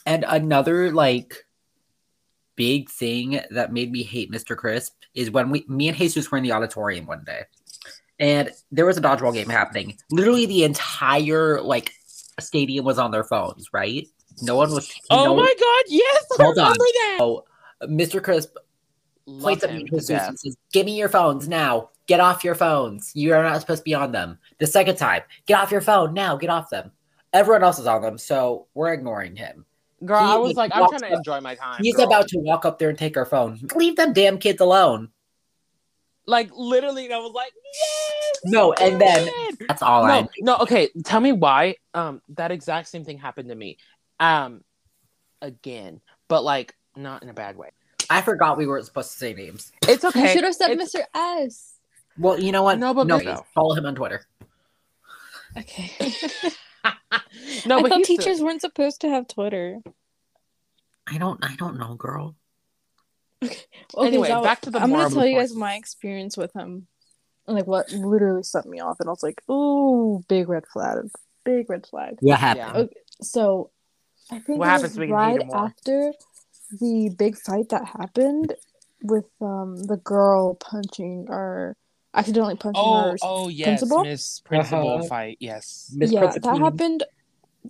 [0.05, 1.45] And another like
[2.59, 4.55] big thing that made me hate Mr.
[4.57, 7.45] Crisp is when we me and Jesus were in the auditorium one day.
[8.19, 9.97] And there was a dodgeball game happening.
[10.11, 11.93] Literally the entire like
[12.41, 14.07] stadium was on their phones, right?
[14.43, 16.65] No one was Oh no one- my god, yes, I Hold on.
[16.65, 17.19] remember that.
[17.21, 17.45] Oh,
[17.85, 18.23] Mr.
[18.23, 18.57] Crisp
[19.27, 20.29] Love points at him me to Jesus death.
[20.29, 21.91] and says, Give me your phones now.
[22.07, 23.13] Get off your phones.
[23.15, 24.39] You are not supposed to be on them.
[24.59, 26.37] The second time, get off your phone now.
[26.37, 26.91] Get off them.
[27.33, 29.67] Everyone else is on them, so we're ignoring him.
[30.05, 31.81] Girl, He, I was like, like, I'm trying to up- enjoy my time.
[31.83, 32.07] He's girl.
[32.07, 33.59] about to walk up there and take our phone.
[33.75, 35.11] Leave them damn kids alone.
[36.27, 38.41] like literally, I was like, yes.
[38.45, 39.29] No, and then
[39.67, 40.91] that's all no, I no, okay.
[41.05, 41.77] Tell me why.
[41.95, 43.79] Um, that exact same thing happened to me.
[44.21, 44.63] Um,
[45.43, 47.71] again, but like not in a bad way.
[48.11, 49.73] I forgot we weren't supposed to say names.
[49.89, 50.23] It's okay.
[50.23, 51.03] You should have said It's- Mr.
[51.15, 51.75] S.
[52.17, 52.79] Well, you know what?
[52.79, 53.45] No, but no, Mr.
[53.55, 54.25] follow him on Twitter.
[55.57, 55.91] Okay.
[57.67, 59.79] no, I but thought he's the- teachers weren't supposed to have Twitter.
[61.07, 62.37] I don't I don't know, girl.
[63.43, 63.57] Okay,
[63.99, 66.87] Anyway, so back to the I'm gonna tell the you guys my experience with him,
[67.47, 71.09] like what literally set me off, and I was like, "Ooh, big red flag,
[71.45, 72.67] big red flag." What happened?
[72.75, 72.81] Yeah.
[72.83, 73.71] Okay, so
[74.31, 76.13] I think What happens was so we can hate right after
[76.73, 78.55] the big fight that happened
[79.03, 81.77] with um the girl punching or
[82.15, 83.17] accidentally punching Oh, her.
[83.23, 84.05] oh yes, principal?
[84.05, 85.09] Miss Principal Uh-huh.
[85.09, 85.37] fight.
[85.41, 85.93] Yes.
[85.97, 87.05] Miss yeah, that happened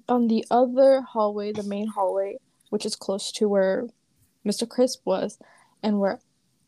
[0.08, 2.36] on the other hallway, the main hallway,
[2.70, 3.86] which is close to where
[4.46, 4.68] Mr.
[4.68, 5.38] Crisp was,
[5.82, 6.20] and where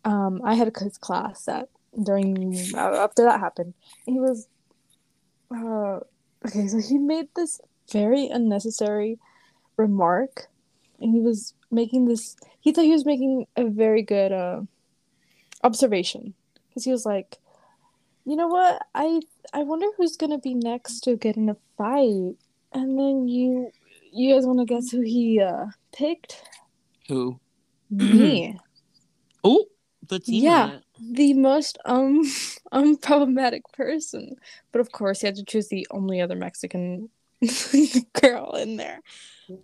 [0.05, 1.69] um I had his class at
[2.03, 3.75] during uh, after that happened.
[4.07, 4.49] He was
[5.55, 6.01] uh
[6.47, 7.61] okay, so he made this
[7.93, 9.19] very unnecessary
[9.77, 10.47] remark,
[11.01, 12.37] and he was making this.
[12.61, 14.63] He thought he was making a very good uh
[15.63, 16.35] observation
[16.69, 17.39] because he was like,
[18.25, 19.21] you know what, I
[19.53, 22.37] I wonder who's gonna be next to get in a fight.
[22.73, 23.71] And then you
[24.13, 26.43] you guys wanna guess who he uh picked?
[27.09, 27.41] Who?
[27.91, 28.59] Me.
[29.43, 29.65] Oh,
[30.07, 30.45] the team.
[30.45, 30.79] Yeah.
[31.01, 32.23] the most um
[32.73, 34.37] unproblematic person.
[34.71, 37.09] But of course he had to choose the only other Mexican
[38.21, 39.01] girl in there.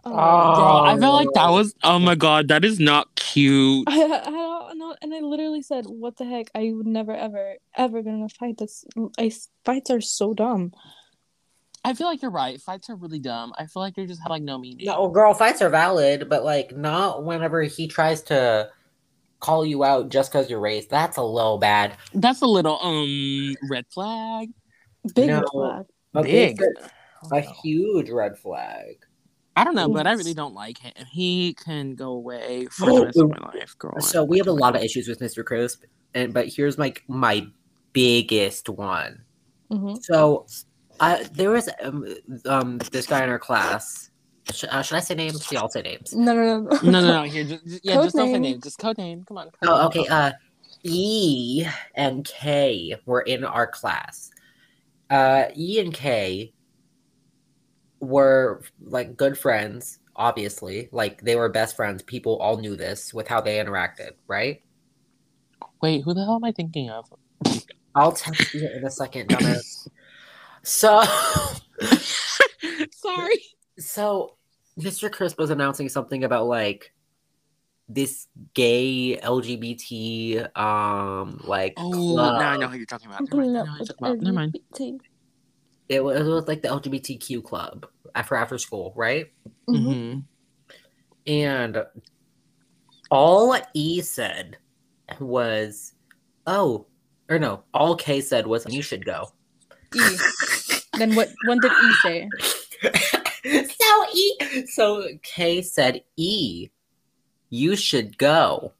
[0.05, 1.33] Um, Girl, I felt like Oh.
[1.35, 1.75] that was.
[1.83, 3.85] Oh my god, that is not cute.
[3.88, 6.46] I, I, I don't know, and I literally said, "What the heck?
[6.55, 8.57] I would never, ever, ever get in a fight.
[8.59, 8.85] That's
[9.18, 9.31] I
[9.64, 10.72] fights are so dumb."
[11.85, 12.61] I feel like you're right.
[12.61, 13.53] Fights are really dumb.
[13.57, 14.87] I feel like they just have like no meaning.
[14.87, 18.70] No, girl, fights are valid, but like not whenever he tries to
[19.38, 20.87] call you out just because you're race.
[20.87, 21.94] That's a little bad.
[22.12, 24.49] That's a little um red flag.
[25.14, 25.37] Big No.
[25.40, 25.85] red flag.
[26.16, 26.61] Okay, Big.
[26.61, 28.96] so- a huge red flag.
[29.57, 30.92] I don't know, but I really don't like him.
[31.11, 33.99] He can go away for the rest of my life, girl.
[34.01, 35.42] So we have a lot of issues with Mr.
[35.45, 37.47] Crisp, and but here's my my
[37.95, 39.25] biggest one.
[39.71, 40.45] hmm So,
[41.01, 42.07] uh, there was um,
[42.45, 44.11] um this guy in our class.
[44.53, 45.51] Sh- uh, should I say names?
[45.51, 46.12] Yeah, I'll say names.
[46.14, 47.23] No, no, no, No, no, no.
[47.23, 48.42] Here, just, just- yeah, Code just don't say name.
[48.42, 48.61] name.
[48.61, 49.25] Just code name.
[49.27, 49.47] Come on.
[49.47, 49.87] code Oh, name.
[49.87, 50.07] okay.
[50.09, 50.33] Uh,
[50.83, 51.64] E
[51.95, 54.31] and K were in our class.
[55.11, 56.53] Uh, E and K
[58.00, 59.98] were like good friends.
[60.18, 60.88] obviously.
[60.92, 62.02] Like they were best friends.
[62.02, 64.62] People all knew this with how they interacted, right?
[65.82, 67.04] Wait, who the hell am I thinking of?
[67.94, 69.88] I'll text you in a second, dumbass.
[70.62, 71.02] So,
[72.92, 73.38] Sorry.
[73.78, 74.37] so
[74.78, 75.11] Mr.
[75.12, 76.92] Crisp was announcing something about like
[77.88, 82.40] this gay LGBT um like Oh, club.
[82.40, 83.20] now I know who you're talking about.
[83.20, 83.56] I'm Never mind.
[83.56, 84.20] I know who you're talking about.
[84.22, 84.59] Never mind.
[85.88, 89.31] It was, it was like the LGBTQ club after after school, right?
[89.68, 89.77] Mhm.
[89.87, 90.18] Mm-hmm.
[91.27, 91.85] And
[93.11, 94.59] all E said
[95.20, 95.94] was,
[96.46, 96.87] "Oh,
[97.29, 99.31] or no, all K said was you should go."
[99.94, 100.16] E.
[100.99, 101.29] Then what?
[101.46, 102.29] When did E say?
[103.44, 106.68] so E, so K said, "E,
[107.51, 108.72] you should go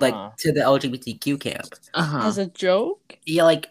[0.00, 0.30] like Uh-huh.
[0.38, 2.26] to the LGBTQ camp." uh-huh.
[2.26, 3.18] As a joke?
[3.26, 3.66] Yeah, like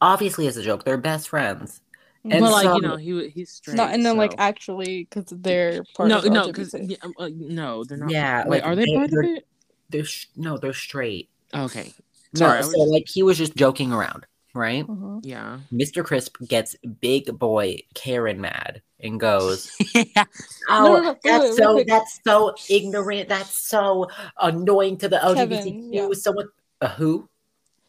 [0.00, 1.80] obviously as a joke, they're best friends.
[2.24, 3.76] And but like so- you know, he he's straight.
[3.76, 7.82] Not and then like actually because they're part no, of no, because yeah, uh, no,
[7.84, 8.10] they're not.
[8.10, 9.46] Yeah, Wait, like, are they, they- part of they're- it?
[9.88, 11.28] They're sh- no, they're straight.
[11.54, 11.92] Okay.
[12.34, 14.86] Sorry, I was so just- like he was just joking around, right?
[14.86, 15.20] Mhm.
[15.24, 15.60] Yeah.
[15.72, 16.04] Mr.
[16.04, 20.24] Crisp gets big boy Karen mad and goes, yeah.
[20.68, 21.86] "Oh, no, no, that's wait, so wait.
[21.88, 23.28] that's so ignorant.
[23.30, 24.08] That's so
[24.40, 26.08] annoying to the LGBTQ." Kevin, yeah.
[26.12, 26.48] Someone,
[26.82, 27.28] uh, who?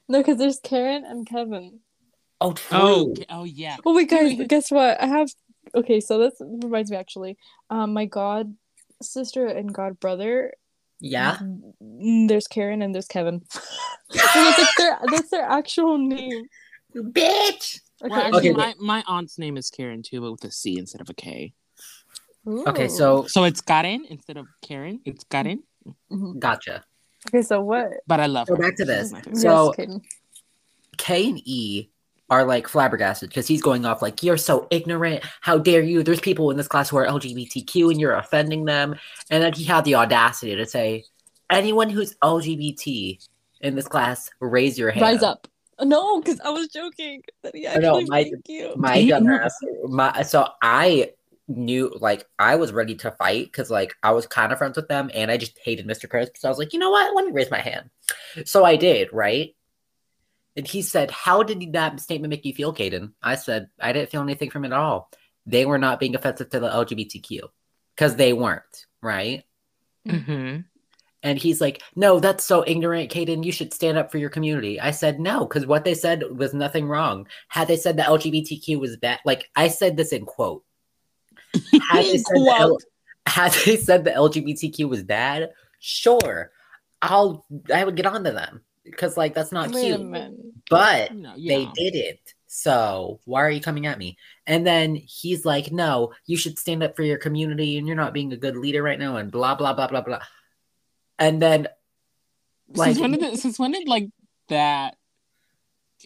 [0.07, 1.81] No, because there's Karen and Kevin.
[2.41, 2.77] Oh, true.
[2.77, 3.77] Oh, oh yeah.
[3.85, 4.99] Oh wait, guys, guess what?
[5.01, 5.29] I have.
[5.75, 7.37] Okay, so this reminds me actually.
[7.69, 8.55] Um, my god
[9.01, 10.53] sister and god brother.
[10.99, 11.37] yeah.
[12.27, 13.41] There's Karen and there's Kevin.
[14.13, 16.45] That's like their that's their actual name.
[16.95, 17.79] Bitch.
[18.03, 18.09] Okay.
[18.09, 18.57] Well, actually, Okay.
[18.57, 21.53] my, my aunt's name is Karen too, but with a C instead of a K.
[22.47, 24.99] Okay, so So it's Karen instead of Karen.
[25.05, 25.61] It's Karen,
[26.11, 26.39] Mhm.
[26.39, 26.83] gotcha.
[27.29, 27.87] Okay, so what?
[28.07, 28.61] but I love Go her.
[28.63, 29.13] back to this.
[29.35, 29.99] So- yes,
[30.97, 31.89] K and E
[32.31, 35.23] are like flabbergasted because he's going off like, You're so ignorant.
[35.41, 36.01] How dare you?
[36.01, 38.95] There's people in this class who are LGBTQ and you're offending them.
[39.29, 41.03] And then he had the audacity to say,
[41.51, 43.19] Anyone who's LGBT
[43.59, 45.01] in this class, raise your hand.
[45.01, 45.47] Rise up.
[45.81, 47.21] No, because I was joking.
[47.43, 48.73] That he I know, actually my- thank you.
[48.77, 49.51] My dumbass.
[49.89, 51.11] My, so I
[51.49, 54.87] knew, like, I was ready to fight because, like, I was kind of friends with
[54.87, 56.09] them and I just hated Mr.
[56.09, 56.37] Crisp.
[56.37, 57.13] So I was like, You know what?
[57.13, 57.89] Let me raise my hand.
[58.45, 59.53] So I did, right?
[60.55, 63.13] And he said, How did that statement make you feel, Caden?
[63.21, 65.09] I said, I didn't feel anything from it at all.
[65.45, 67.41] They were not being offensive to the LGBTQ
[67.95, 69.43] because they weren't, right?
[70.07, 70.65] Mhm.
[71.23, 73.43] And he's like, No, that's so ignorant, Caden.
[73.45, 74.79] You should stand up for your community.
[74.79, 77.27] I said, No, because what they said was nothing wrong.
[77.47, 80.63] Had they said the LGBTQ was bad, like I said this in quote.
[81.89, 82.83] Had they said, the, L- Quote.
[83.27, 86.51] had they said the LGBTQ was bad, sure,
[87.01, 90.41] I'll I would get on to them because like that's not Wait cute.
[90.69, 92.19] But No, they didn't.
[92.47, 94.17] So why are you coming at me?
[94.47, 98.13] And then he's like, No, you should stand up for your community and you're not
[98.13, 100.21] being a good leader right now, and blah blah blah blah blah.
[101.19, 101.67] And then
[102.73, 104.09] like since when did it, since when did like
[104.49, 104.95] that?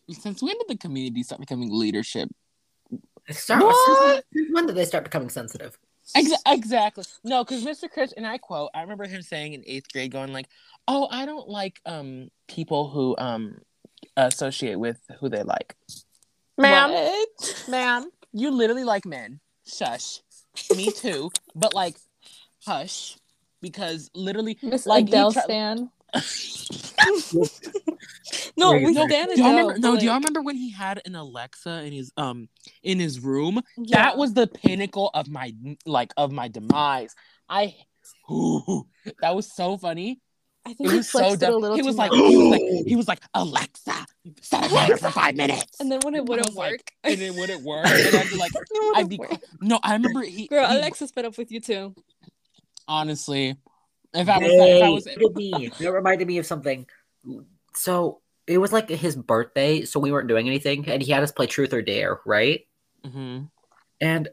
[0.09, 2.29] Since when did the community start becoming leadership?
[3.29, 4.23] start, What?
[4.33, 5.77] since when did they start becoming sensitive?
[6.13, 7.03] Ex- exactly.
[7.23, 7.89] No, because Mr.
[7.89, 8.69] Chris and I quote.
[8.75, 10.47] I remember him saying in eighth grade, going like,
[10.87, 13.59] "Oh, I don't like um people who um
[14.17, 15.75] associate with who they like."
[16.57, 17.65] Ma'am, What?
[17.67, 19.39] ma'am, you literally like men.
[19.67, 20.21] Shush.
[20.75, 21.31] Me too.
[21.55, 21.95] but like,
[22.65, 23.17] hush,
[23.61, 25.89] because literally, Miss Like, you Adele try- Stan.
[28.57, 29.77] no, we no, stand do y'all remember?
[29.77, 32.49] No, but, do y'all remember when he had an Alexa in his um
[32.83, 33.61] in his room?
[33.77, 34.03] yeah.
[34.03, 35.53] That was the pinnacle of my
[35.85, 37.15] like of my demise.
[37.49, 37.75] I,
[38.31, 38.87] ooh,
[39.21, 40.21] that was so funny.
[40.67, 41.75] I It think he was so flexed it a dumb.
[41.75, 44.05] He was like, he was like, he was like, Alexa,
[44.41, 45.79] set a timer for five minutes.
[45.79, 47.85] and then when it wouldn't was like- work, and it wouldn't work.
[47.85, 48.51] And I'd be like,
[48.95, 49.39] I'd be work.
[49.61, 49.79] no.
[49.83, 51.93] I remember he, Girl, he- Alexa's fed up with you too.
[52.87, 53.55] honestly,
[54.15, 55.77] if I was, if I was, Wait, look.
[55.77, 56.85] That reminded me of something.
[57.73, 61.31] So it was like his birthday, so we weren't doing anything, and he had us
[61.31, 62.65] play Truth or Dare, right?
[63.05, 63.49] Mhm.
[64.01, 64.29] And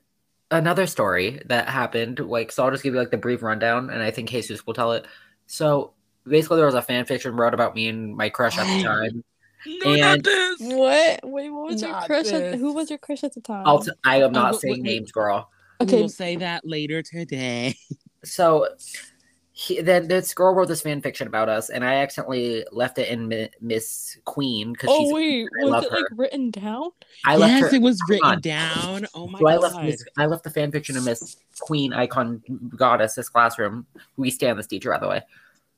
[0.51, 4.03] another story that happened, like, so I'll just give you like the brief rundown, and
[4.03, 5.07] I think Jesus will tell it.
[5.47, 5.92] So
[6.27, 9.25] basically, there was a fan fiction wrote about me and my crush at the time.
[9.66, 10.61] No, not And- this.
[10.61, 11.21] What?
[11.23, 12.27] Wait, what was your Not crush?
[12.33, 13.62] At, who was your crush at the time?
[13.66, 14.95] I'll t- I am not wait, saying wait, wait.
[14.95, 15.51] names, girl.
[15.81, 16.01] We Okay.
[16.03, 17.75] will say that later today.
[18.25, 18.68] So
[19.62, 23.09] he, then this girl wrote this fan fiction about us, and I accidentally left it
[23.09, 25.12] in Mi- Miss Queen because oh she's.
[25.12, 26.16] wait, I was love it like her.
[26.16, 26.90] written down?
[27.25, 27.77] I left yes, her.
[27.77, 28.40] it was written on.
[28.40, 29.07] down.
[29.14, 29.62] Oh my So I god.
[29.62, 32.42] left Miss, I left the fan fiction in Miss Queen icon
[32.77, 33.87] goddess this classroom.
[34.16, 35.22] We stand this teacher, by the way.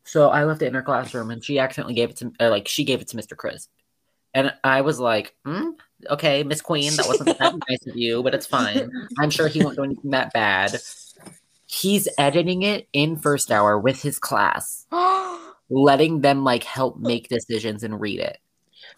[0.05, 2.69] So I left it in her classroom, and she accidentally gave it to or like
[2.69, 3.37] she gave it to Mr.
[3.37, 3.69] Chris,
[4.33, 5.71] and I was like, hmm,
[6.09, 8.91] "Okay, Miss Queen, that wasn't that nice of you, but it's fine.
[9.19, 10.81] I'm sure he won't do anything that bad."
[11.75, 14.87] He's editing it in first hour with his class,
[15.69, 18.39] letting them like help make decisions and read it.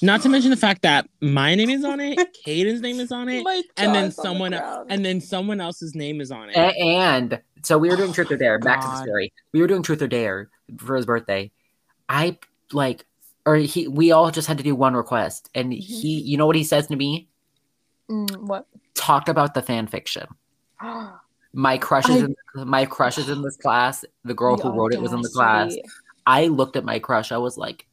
[0.03, 3.31] Not to mention the fact that my name is on it, Caden's name is on
[3.31, 3.47] it,
[3.79, 6.57] and then jaw's on the someone and then someone else's name is on it.
[6.57, 8.59] A- and so we were doing truth or dare.
[8.59, 9.33] Back to the story.
[9.53, 11.51] We were doing truth or dare for his birthday.
[12.11, 12.39] I
[12.73, 13.07] like,
[13.47, 13.89] or he.
[13.89, 16.21] We all just had to do one request, and he.
[16.21, 17.29] You know what he says to me?
[18.11, 18.67] Mm, what?
[18.95, 20.27] Talk about the fan fiction.
[21.57, 24.05] My crush is in my crush is in this class.
[24.25, 25.73] The girl The who wrote it was in the class.
[25.73, 25.83] audacity.
[26.27, 27.33] I looked at my crush.
[27.33, 27.87] I was like,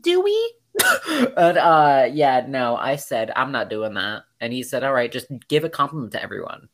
[0.00, 0.54] "Do we?"
[1.36, 2.76] and uh, yeah, no.
[2.76, 6.12] I said I'm not doing that, and he said, "All right, just give a compliment
[6.12, 6.68] to everyone."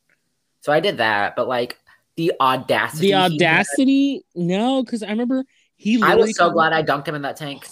[0.60, 1.78] So I did that, but like
[2.16, 5.44] the audacity, the audacity, no, because I remember
[5.76, 6.00] he.
[6.00, 7.66] I was so told- glad I dunked him in that tank.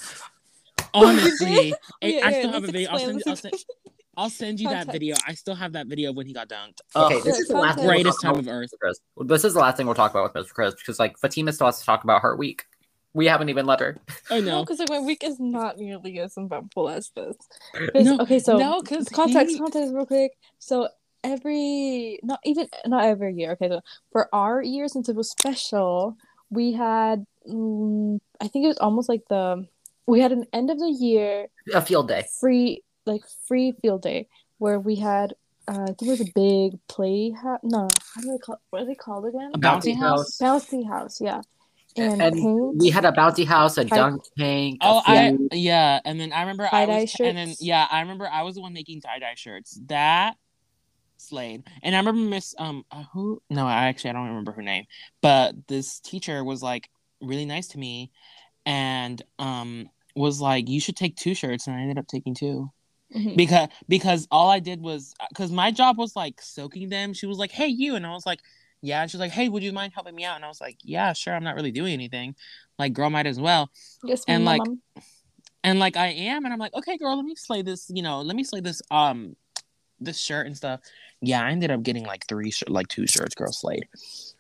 [0.93, 1.69] Honestly,
[2.03, 2.91] Yeah, I yeah, still have a let's video.
[2.91, 3.94] I'll send, I'll, send, explain.
[4.17, 5.17] I'll send you that video.
[5.27, 6.81] I still have that video of when he got dunked.
[6.95, 8.71] Okay, this is the last greatest time of earth.
[8.73, 8.99] with Chris.
[9.19, 10.53] This is the last thing we'll talk about with Mr.
[10.53, 12.65] Chris because like Fatima still has to talk about her week.
[13.13, 13.97] We haven't even let her.
[14.31, 14.61] I No, know.
[14.65, 17.37] because like my week is not nearly as eventful as this.
[17.95, 20.33] No, okay, so no, because context, context, real quick.
[20.59, 20.89] So
[21.23, 23.53] every, not even, not every year.
[23.53, 23.81] Okay, so
[24.13, 26.17] for our year, since it was special,
[26.51, 29.67] we had, mm, I think it was almost like the,
[30.07, 32.25] we had an end of the year A field day.
[32.41, 35.35] free, like free field day where we had,
[35.69, 37.31] uh, I think it was a big play.
[37.31, 38.61] Ha- no, how do they call?
[38.71, 39.51] What are they called again?
[39.55, 40.39] A bouncy house.
[40.39, 41.43] Bouncy house, yeah.
[41.97, 42.77] And, And paint.
[42.77, 44.79] We had a bouncy house, a dunk tank.
[44.83, 48.29] Oh, I yeah, and then I remember I Tie-dye was, and then yeah, I remember
[48.31, 49.79] I was the one making tie dye shirts.
[49.87, 50.35] That
[51.19, 54.63] slayed, and I remember Miss um uh, who no, I actually I don't remember her
[54.63, 54.85] name,
[55.23, 56.91] but this teacher was like
[57.21, 58.11] really nice to me,
[58.67, 62.71] and um was like you should take two shirts, and I ended up taking two
[63.15, 63.37] Mhm.
[63.37, 67.13] because because all I did was because my job was like soaking them.
[67.13, 68.41] She was like, "Hey, you," and I was like,
[68.83, 70.79] "Yeah." And she's like, "Hey, would you mind helping me out?" And I was like,
[70.83, 71.35] "Yeah, sure.
[71.35, 72.35] I'm not really doing anything.
[72.79, 73.71] Like, girl, might as well."
[74.05, 74.81] Yes, and, my like, mom.
[75.63, 78.21] and like I am, and I'm like, okay, girl, let me slay this, you know,
[78.21, 79.37] let me slay this, um,
[80.01, 80.81] this shirt and stuff.
[81.21, 83.87] Yeah, I ended up getting like three, sh- like two shirts, girl slayed.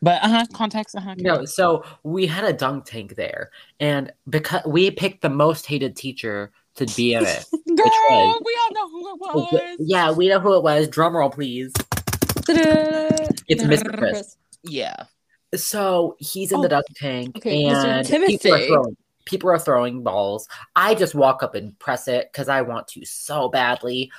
[0.02, 1.14] But uh huh, context, uh huh.
[1.16, 3.50] No, so we had a dunk tank there,
[3.80, 7.44] and because we picked the most hated teacher to be in it.
[7.66, 9.76] girl, was- we all know who it oh, was.
[9.80, 10.88] yeah, we know who it was.
[10.88, 11.72] Drum roll, please.
[12.48, 13.96] It's Mr.
[13.96, 14.36] Chris.
[14.62, 14.96] Yeah,
[15.54, 18.96] So he's in the oh, duck tank, okay, and people are throwing.
[19.26, 20.46] People are throwing balls.
[20.76, 24.10] I just walk up and press it because I want to so badly.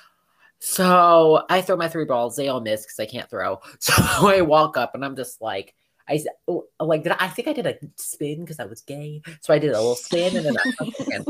[0.59, 2.35] So I throw my three balls.
[2.35, 3.59] They all miss because I can't throw.
[3.79, 5.75] So I walk up and I'm just like,
[6.07, 8.81] I s- oh, like did I, I think I did a spin because I was
[8.81, 9.21] gay.
[9.41, 11.27] So I did a little spin and then I tucked it and.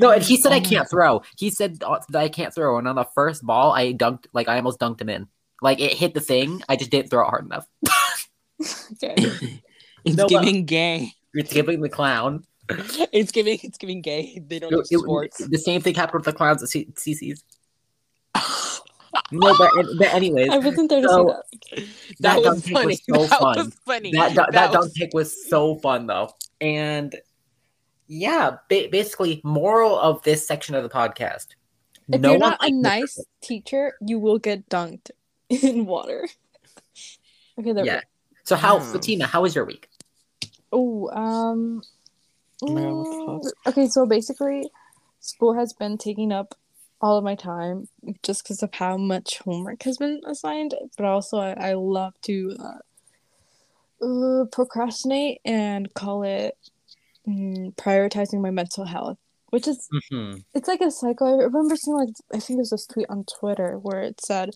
[0.00, 1.22] No, and he said Oh I can't throw.
[1.38, 4.48] He said uh, that I can't throw, and on the first ball, I dunked like
[4.48, 5.28] I almost dunked him in.
[5.62, 7.66] Like it hit the thing, I just didn't throw it hard enough.
[10.04, 11.12] It's No, but- giving gay.
[11.32, 12.44] It's giving the clown.
[13.12, 14.42] It's giving, it's giving gay.
[14.46, 15.38] They don't It- do it- sports.
[15.46, 17.42] the same thing happened with the clowns at C- Cicis.
[19.32, 21.36] No, but, but anyways, I wasn't there to So-
[21.76, 21.86] see that.
[22.20, 22.86] that, that was dunk tank funny.
[22.86, 23.56] was so that fun.
[23.58, 24.12] was funny.
[24.12, 27.14] that that, that was- dunk tank was so fun though, and
[28.06, 31.48] yeah, ba- basically, moral of this section of the podcast:
[32.12, 33.26] If no you're not a nice Chris.
[33.42, 35.10] teacher, you will get dunked
[35.48, 36.28] in water.
[37.58, 38.00] okay, there Yeah.
[38.44, 38.92] So how, Hmm.
[38.92, 39.26] Fatima?
[39.26, 39.88] How was your week?
[40.72, 41.82] Oh, um.
[42.62, 44.70] Mm, okay, so basically,
[45.20, 46.54] school has been taking up
[47.04, 47.86] all of my time
[48.22, 50.74] just because of how much homework has been assigned.
[50.96, 56.56] But also, I, I love to uh, uh, procrastinate and call it
[57.28, 59.18] mm, prioritizing my mental health,
[59.50, 60.38] which is Mm-hmm.
[60.54, 61.26] it's like a cycle.
[61.26, 64.50] I remember seeing like I think it was this tweet on Twitter where it said,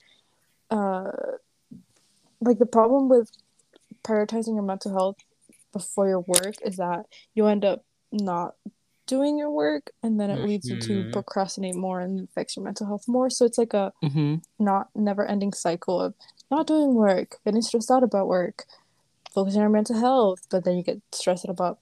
[0.71, 1.11] uh,
[2.41, 3.31] like the problem with
[4.03, 5.17] prioritizing your mental health
[5.75, 8.55] before your work is that you end up not
[9.09, 11.13] doing your work, and then it leads you to Mhm.
[11.13, 13.29] procrastinate more and affects your mental health more.
[13.31, 14.43] So it's like a Mhm.
[14.61, 16.15] not never ending cycle of
[16.51, 18.65] not doing work, getting stressed out about work,
[19.35, 21.79] focusing on your mental health, but then you get stressed out about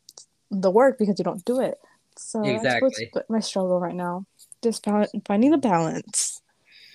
[0.50, 1.78] the work because you don't do it.
[2.16, 3.10] So that's Exactly.
[3.28, 4.24] my struggle right now.
[4.62, 4.84] Just
[5.26, 6.40] finding the balance.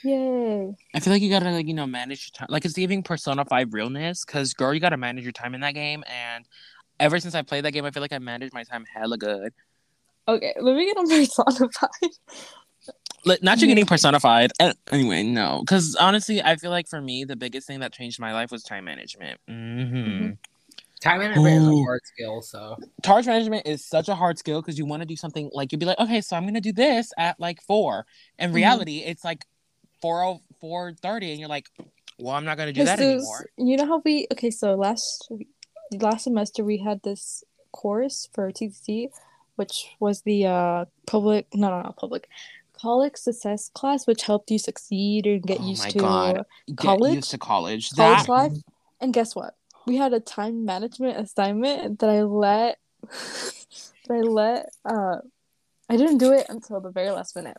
[0.03, 0.75] Yay.
[0.95, 2.47] I feel like you gotta like you know manage your time.
[2.49, 5.73] Like it's giving Persona Five realness, because girl, you gotta manage your time in that
[5.75, 6.03] game.
[6.07, 6.45] And
[6.99, 9.53] ever since I played that game, I feel like I managed my time hella good.
[10.27, 11.89] Okay, let me get on personified.
[13.23, 14.51] Like, not you getting personified.
[14.59, 18.19] Uh, Anyway, no, because honestly, I feel like for me, the biggest thing that changed
[18.19, 19.39] my life was time management.
[19.47, 19.53] hmm
[19.83, 20.37] Mhm.
[21.01, 24.77] Time management is a hard skill, so Time management is such a hard skill because
[24.77, 27.11] you want to do something like you'd be like, okay, so I'm gonna do this
[27.17, 28.05] at like four.
[28.37, 28.55] In Mhm.
[28.55, 29.45] reality, it's like
[29.99, 31.67] four four oh four thirty, and you're like,
[32.19, 33.45] Well, I'm not gonna do that Jesus, anymore.
[33.57, 34.51] You know how we okay?
[34.51, 35.31] So last
[35.99, 39.09] last semester we had this course for TCC,
[39.61, 42.27] which was the uh public no no no public
[42.73, 46.35] college success class, which helped you succeed and get Oh used my to God.
[46.67, 47.13] Get college?
[47.13, 47.91] used to college.
[47.91, 48.53] college That life.
[48.99, 49.53] And guess what?
[49.85, 52.79] We had a time management assignment that I let
[54.07, 55.17] that I let uh
[55.89, 57.57] I didn't do it until the very last minute.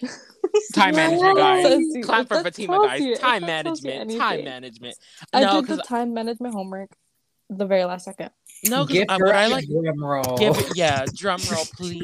[0.74, 1.82] time management, guys.
[2.04, 3.18] Clap for Fatima, guys.
[3.18, 4.20] time that tells you management.
[4.20, 4.96] Time management.
[5.32, 6.90] I No, did the time management homework
[7.50, 8.30] the very last second.
[8.64, 9.66] No, because Give uh, her what I a like.
[9.68, 10.36] drum roll.
[10.36, 12.02] Give it, yeah, drum roll, please.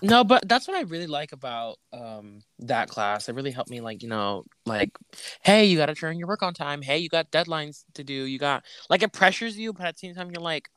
[0.00, 3.28] No, but that's what I really like about um that class.
[3.28, 4.90] It really helped me, like you know, like,
[5.42, 6.82] hey, you got to turn your work on time.
[6.82, 8.14] Hey, you got deadlines to do.
[8.14, 10.68] You got like it pressures you, but at the same time, you're like,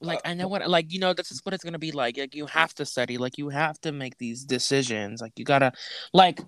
[0.00, 2.16] like I know what, like you know, this is what it's gonna be like.
[2.18, 3.18] Like you have to study.
[3.18, 5.20] Like you have to make these decisions.
[5.20, 5.72] Like you gotta,
[6.12, 6.40] like.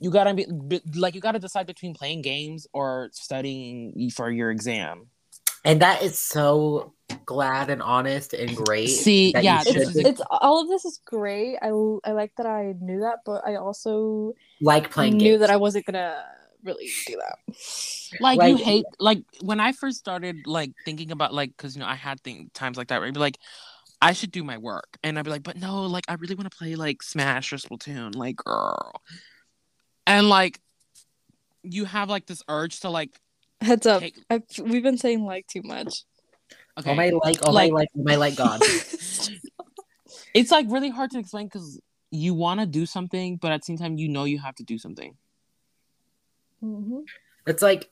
[0.00, 4.50] You gotta be, be like you gotta decide between playing games or studying for your
[4.50, 5.08] exam.
[5.64, 6.94] And that is so
[7.26, 8.88] glad and honest and great.
[8.88, 11.56] See, that yeah, you this should is It's, it's all of this is great.
[11.60, 11.68] I
[12.04, 15.40] I like that I knew that, but I also like playing knew games.
[15.40, 16.24] that I wasn't gonna
[16.62, 17.38] really do that.
[18.20, 21.88] like, you hate like when I first started like thinking about like because you know
[21.88, 23.38] I had thing times like that where I'd be like
[24.00, 26.50] I should do my work and I'd be like but no like I really want
[26.50, 29.02] to play like Smash or Splatoon like girl
[30.08, 30.58] and like
[31.62, 33.10] you have like this urge to like
[33.60, 36.04] Heads up, take I've, we've been saying like too much.
[36.78, 38.60] okay Oh my like, oh Like- my like, oh my like God.
[40.34, 41.80] it's like really hard to explain because
[42.10, 44.62] you want to do something but at the same time you know you have to
[44.64, 45.14] do something
[46.64, 47.04] Mhm.
[47.46, 47.88] It's like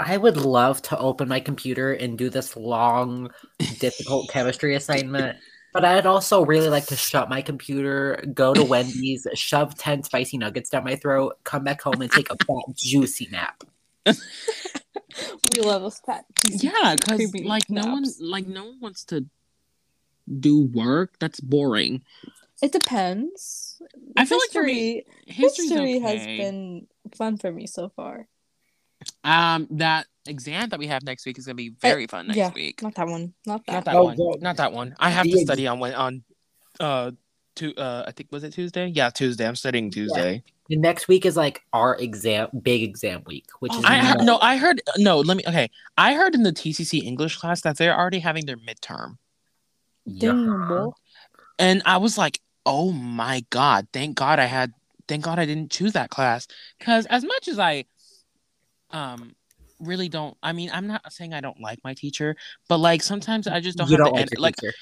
[0.00, 3.30] I would love to open my computer and do this long,
[3.78, 5.38] difficult chemistry assignment.
[5.76, 10.38] But I'd also really like to shut my computer, go to Wendy's, shove 10 spicy
[10.38, 13.62] nuggets down my throat, come back home and take a fat, juicy nap.
[14.06, 14.14] We
[15.60, 16.24] love those fat.
[16.48, 19.26] yeah because creepy like no one like no one wants to
[20.40, 22.02] do work that's boring
[22.62, 23.82] It depends.
[24.16, 28.28] I feel like for me, history, history's history has been fun for me so far.
[29.24, 32.52] Um, that exam that we have next week is gonna be very fun next yeah.
[32.52, 32.82] week.
[32.82, 33.34] Not that one.
[33.46, 33.72] Not that.
[33.72, 34.16] Not that Oh, one.
[34.18, 34.94] well, Not that one.
[34.98, 36.24] I have the to ex- study on when on
[36.80, 37.10] uh
[37.56, 38.86] to uh I think was it Tuesday?
[38.88, 39.46] Yeah, Tuesday.
[39.46, 40.42] I'm studying Tuesday.
[40.68, 44.22] And next week is like our exam, big exam week, which is Oh, I heard,
[44.22, 45.20] no, I heard no.
[45.20, 45.70] Let me okay.
[45.96, 49.18] I heard in the TCC English class that they're already having their midterm,
[50.04, 50.30] Yeah.
[50.32, 50.90] Damn, boy.
[51.58, 53.86] and I was like, oh my god!
[53.92, 54.72] Thank God I had.
[55.06, 56.48] Thank God I didn't choose that class
[56.80, 57.84] because as much as I,
[58.96, 59.34] um,
[59.80, 60.36] really don't.
[60.42, 62.36] I mean, I'm not saying I don't like my teacher,
[62.68, 64.72] but like sometimes I just don't you have don't the like en- like teacher.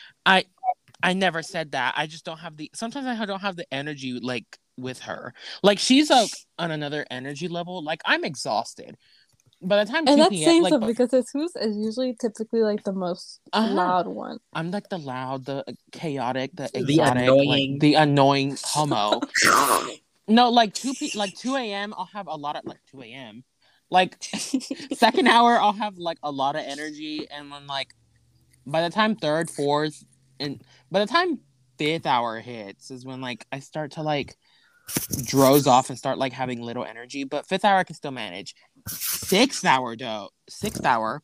[1.05, 1.95] I never said that.
[1.97, 4.47] I just don't have the sometimes I don't have the energy like
[4.79, 5.35] with her.
[5.63, 7.85] Like she's like on another energy level.
[7.85, 8.97] Like I'm exhausted.
[9.61, 10.49] By the time And 2 that's p.m.
[10.49, 13.75] saying like something because Jesus is usually typically like the most Uh-huh.
[13.75, 14.39] loud one.
[14.55, 17.49] I'm like the loud, the chaotic, the The annoying.
[17.73, 19.21] like, the annoying homo.
[20.29, 21.95] no, like two p like two a.m.
[21.97, 23.45] I'll have a lot of like two a.m.
[23.91, 24.23] Like
[24.95, 27.95] second hour I'll have like a lot of energy and then like
[28.67, 30.05] by the time third, fourth,
[30.41, 31.41] and by the time
[31.79, 34.37] fifth hour hits is when like I start to like
[35.25, 37.25] droze off and start like having little energy.
[37.25, 38.55] But fifth hour I can still manage.
[38.89, 41.23] Sixth hour though, sixth hour,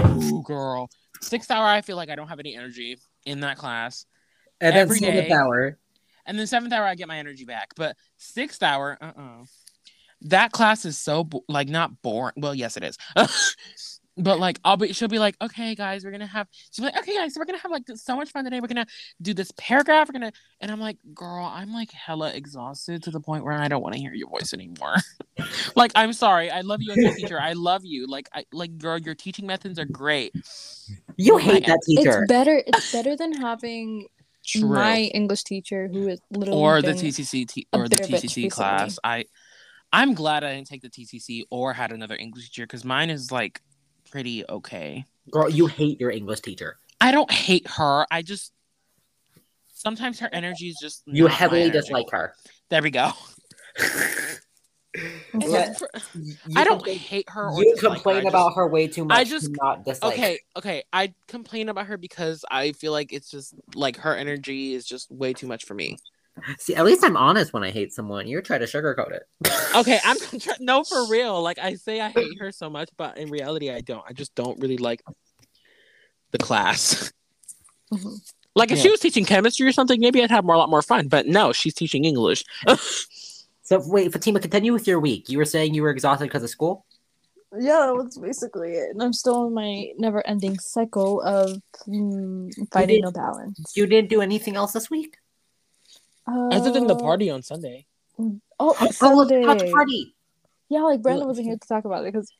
[0.00, 0.90] ooh girl,
[1.20, 4.06] sixth hour I feel like I don't have any energy in that class.
[4.60, 5.32] And then seventh day.
[5.32, 5.78] hour.
[6.24, 7.70] And then seventh hour, I get my energy back.
[7.76, 9.44] But sixth hour, uh uh
[10.22, 12.34] That class is so, bo- like, not boring.
[12.36, 12.98] Well, yes, it is.
[14.16, 16.92] but, like, I'll be, she'll be like, okay, guys, we're going to have, she'll be
[16.92, 18.60] like, okay, guys, so we're going to have, like, so much fun today.
[18.60, 20.08] We're going to do this paragraph.
[20.08, 23.54] We're going to, and I'm like, girl, I'm, like, hella exhausted to the point where
[23.54, 24.96] I don't want to hear your voice anymore.
[25.76, 26.50] like, I'm sorry.
[26.50, 27.40] I love you as a teacher.
[27.40, 28.06] I love you.
[28.06, 30.34] Like, I, like, girl, your teaching methods are great.
[31.16, 32.22] You my hate that teacher.
[32.22, 32.62] It's better.
[32.66, 34.08] It's better than having
[34.44, 34.68] True.
[34.68, 38.08] my English teacher who is literally or the TCC t- a or the bit of
[38.08, 38.50] TCC recently.
[38.50, 38.98] class.
[39.04, 39.24] I
[39.92, 43.30] I'm glad I didn't take the TCC or had another English teacher because mine is
[43.30, 43.60] like
[44.10, 45.04] pretty okay.
[45.30, 46.78] Girl, you hate your English teacher.
[47.00, 48.06] I don't hate her.
[48.10, 48.52] I just
[49.74, 51.78] sometimes her energy is just You not my heavily energy.
[51.78, 52.34] dislike her.
[52.70, 53.10] There we go.
[55.34, 55.72] Okay.
[55.78, 55.88] For-
[56.54, 57.48] I don't complain- hate her.
[57.48, 57.94] Or You dislike her.
[57.94, 59.16] complain just- about her way too much.
[59.18, 60.12] I just- to not dislike.
[60.12, 60.82] Okay, okay.
[60.92, 65.10] I complain about her because I feel like it's just like her energy is just
[65.10, 65.96] way too much for me.
[66.58, 68.26] See, at least I'm honest when I hate someone.
[68.26, 69.22] You're trying to sugarcoat it.
[69.76, 71.42] Okay, I'm try- no for real.
[71.42, 74.04] Like I say, I hate her so much, but in reality, I don't.
[74.08, 75.02] I just don't really like
[76.30, 77.12] the class.
[77.92, 78.18] Mhm.
[78.54, 78.82] Like if Yeah.
[78.84, 81.08] she was teaching chemistry or something, maybe I'd have more a lot more fun.
[81.08, 82.44] But no, she's teaching English.
[83.64, 85.28] So wait, Fatima, continue with your week.
[85.30, 86.84] You were saying you were exhausted because of school.
[87.58, 88.90] Yeah, that was basically it.
[88.90, 91.56] And I'm still in my never-ending cycle of
[91.86, 93.72] mm, finding no balance.
[93.76, 95.16] You didn't do anything else this week.
[96.26, 97.86] Other than the Uh, party on Sunday.
[98.18, 99.42] Oh, Oh, look, Sunday.
[99.44, 100.14] hot party.
[100.68, 102.30] Yeah, like Brandon wasn't here to talk about it because,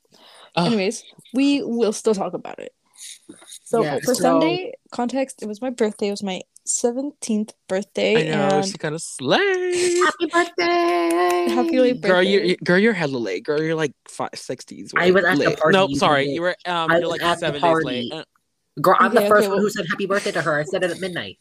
[0.56, 0.66] Ugh.
[0.68, 1.04] anyways,
[1.34, 2.72] we will still talk about it.
[3.64, 6.08] So Yeah, for so- Sunday context, it was my birthday.
[6.08, 9.98] It was my seventeenth birthday, I know and she kind of slayed.
[10.04, 11.46] Happy birthday!
[11.48, 12.08] Happy late birthday.
[12.08, 13.42] Girl, you're girl, you're hella late.
[13.44, 14.92] Girl, you're like five, 60s.
[14.96, 15.58] I was at the late.
[15.58, 17.86] party, Nope, sorry, you were um, I you're was like at the seven days party.
[17.86, 18.12] late.
[18.12, 18.24] Uh,
[18.80, 20.58] Girl, I'm Okay, the first okay, one well- who said happy birthday to her.
[20.60, 21.38] I said it at midnight.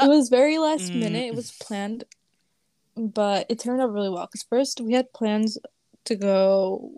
[0.00, 0.96] It was very last Mm.
[1.00, 1.24] minute.
[1.28, 2.04] It was planned,
[2.96, 4.26] but it turned out really well.
[4.26, 5.58] Because first we had plans
[6.04, 6.92] to go.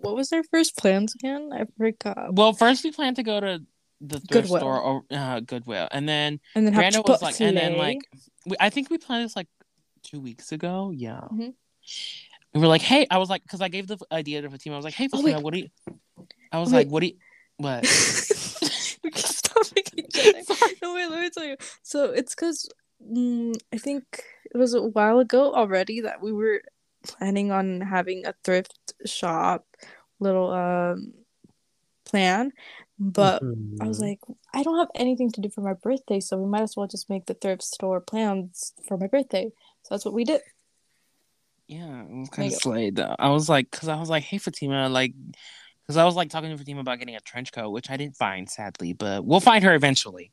[0.00, 1.50] What was our first plans again?
[1.52, 2.34] I forgot.
[2.34, 3.62] well, first we planned to go to
[4.00, 4.58] the thrift Goodwill.
[4.60, 7.98] store or uh, Goodwill, and then And then Brandon was like, and then like,
[8.46, 9.48] we, I think we planned this like
[10.02, 10.90] two weeks ago.
[10.94, 11.54] Yeah, Mhm.
[12.54, 14.74] we were like, hey, I was like, because I gave the idea to Fatima.
[14.74, 15.42] I was like, hey, Oh, Fatima, wait.
[15.42, 15.68] what do you?
[16.52, 16.78] I was Wait.
[16.84, 17.16] like, what do you?
[17.56, 17.84] What?
[19.74, 20.74] we can stop each other.
[20.82, 21.56] No, wait, let me tell you.
[21.82, 22.68] So it's because
[23.02, 24.04] mm, I think
[24.54, 26.62] it was a while ago already that we were
[27.06, 29.66] planning on having a thrift shop
[30.20, 31.12] little um
[32.04, 32.52] plan,
[32.98, 33.42] but
[33.80, 34.02] I was Mhm.
[34.02, 34.20] like,
[34.54, 37.10] I don't have anything to do for my birthday, so we might as well just
[37.10, 39.50] make the thrift store plans for my birthday.
[39.82, 40.40] So that's what we did.
[41.66, 43.16] Yeah, There kind of slayed though.
[43.18, 45.14] I was like, because I was like, hey Fatima, like,
[45.86, 48.16] because I was like talking to Fatima about getting a trench coat, which I didn't
[48.16, 50.32] find sadly, but we'll find her eventually.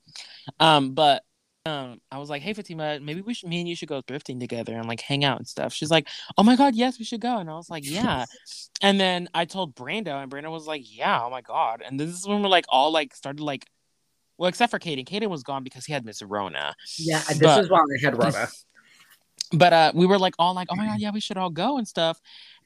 [0.59, 1.23] Um, but
[1.65, 4.39] um, I was like, hey Fatima, maybe we should, me and you should go thrifting
[4.39, 5.73] together and like hang out and stuff.
[5.73, 7.37] She's like, oh my god, yes, we should go.
[7.37, 8.25] And I was like, yeah.
[8.81, 11.83] and then I told Brando, and Brando was like, yeah, oh my god.
[11.85, 13.65] And this is when we're like all like started like,
[14.37, 15.07] well, except for Caden.
[15.07, 16.73] Caden was gone because he had Miss Rona.
[16.97, 18.47] Yeah, this But- is why I had Rona.
[19.53, 21.77] but uh we were like all like oh my god yeah we should all go
[21.77, 22.21] and stuff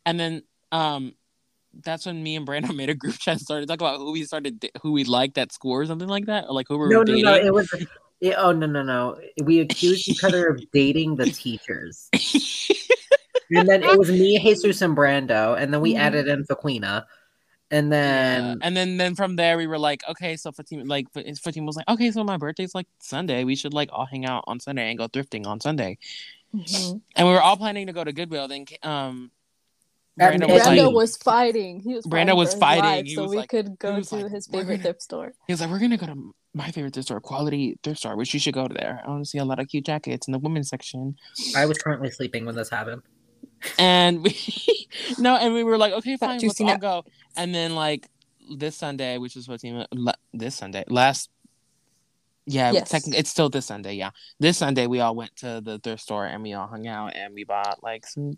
[0.05, 1.13] and then um
[1.83, 4.23] that's when me and Brandon made a group chat and started talking about who we
[4.23, 6.99] started who we liked at school or something like that or like who we No,
[6.99, 7.35] were no, dating no.
[7.35, 7.69] It was.
[8.21, 9.17] It, oh no, no, no.
[9.43, 12.09] We accused each other of dating the teachers,
[13.51, 15.99] and then it was me, Jesus, and Brando, and then we Mhm.
[15.99, 17.03] added in Faquina,
[17.71, 18.41] and Yeah.
[18.41, 21.75] then and then then from there we were like okay so Fatima like Fatima was
[21.75, 24.89] like okay so my birthday's like Sunday we should like all hang out on Sunday
[24.89, 25.97] and go thrifting on Sunday
[26.55, 27.01] Mhm.
[27.15, 29.31] and we were all planning to go to Goodwill then um
[30.17, 31.79] And- Brandon was Brando like was fighting.
[31.81, 32.83] He was Brando fighting was fighting.
[32.83, 35.33] life He so was we like- could go to like, his favorite gonna- thrift store.
[35.47, 38.33] he was like we're gonna go to my favorite thrift store quality thrift store which
[38.33, 40.31] you should go to there I want to see a lot of cute jackets in
[40.31, 41.17] the women's section
[41.55, 43.01] I was currently sleeping when this happened.
[43.77, 44.37] and we
[45.19, 46.79] no and we were like okay fine let's all nut.
[46.79, 47.03] go
[47.35, 48.07] and then like
[48.55, 51.29] this sunday which is what team la- this sunday last
[52.45, 52.89] yeah Yes.
[52.89, 56.25] technically it's still this sunday yeah this sunday we all went to the thrift store
[56.25, 58.37] and we all hung out and we bought like some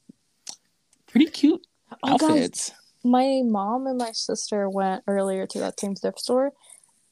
[1.08, 1.66] pretty cute
[2.04, 2.72] Oh, guys, outfits
[3.04, 6.52] my mom and my sister went earlier to that same thrift store.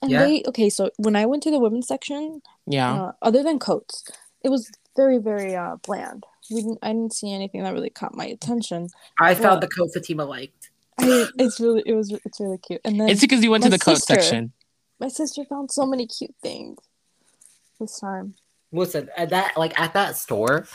[0.02, 0.26] And Yeah.
[0.26, 4.04] they okay, so when I went to the women's section, yeah uh, other than coats,
[4.44, 6.26] it was very, very uh bland.
[6.52, 8.90] We didn't I didn't see anything that really caught my attention.
[9.20, 10.70] I Well- found the coat Fatima liked.
[11.00, 12.82] I, it's really it was it's really cute.
[12.86, 14.52] And then it's because you went to my the coat sister- section
[15.00, 16.78] my sister found so many cute things
[17.80, 18.36] this time.
[18.72, 20.68] Listen, at that like at that store,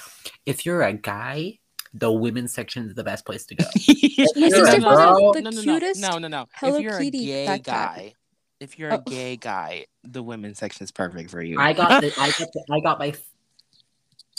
[0.46, 1.58] if you're a guy,
[1.94, 3.64] the women's section is the best place to go.
[3.88, 3.94] My
[4.34, 6.48] You're sister a found the no, no, cutest no, no, no, no.
[6.54, 7.62] Hello If you're Kitty a gay backpack.
[7.64, 8.14] guy,
[8.60, 9.10] if you're a Oh.
[9.10, 11.58] gay guy, the women's section is perfect for you.
[11.58, 13.12] I got the, I got the, I got my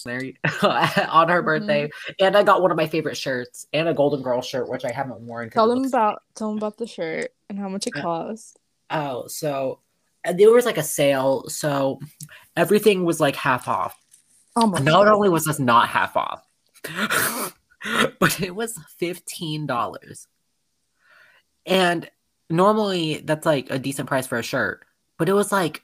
[0.03, 0.33] there you-
[0.63, 1.89] on her birthday,
[2.19, 4.91] and I got one of my favorite shirts and a Golden Girl shirt, which I
[4.91, 5.49] haven't worn.
[5.49, 8.57] Tell them looks- about tell them about the shirt and how much it Uh, cost.
[8.89, 9.79] Oh, so
[10.25, 11.99] uh, there was like a sale, so
[12.57, 13.95] everything was like half off.
[14.55, 14.83] Almost.
[14.83, 16.43] Not only was this not half off,
[18.19, 20.27] but it was fifteen dollars.
[21.65, 22.09] And
[22.49, 24.85] normally that's like a decent price for a shirt,
[25.17, 25.83] but it was like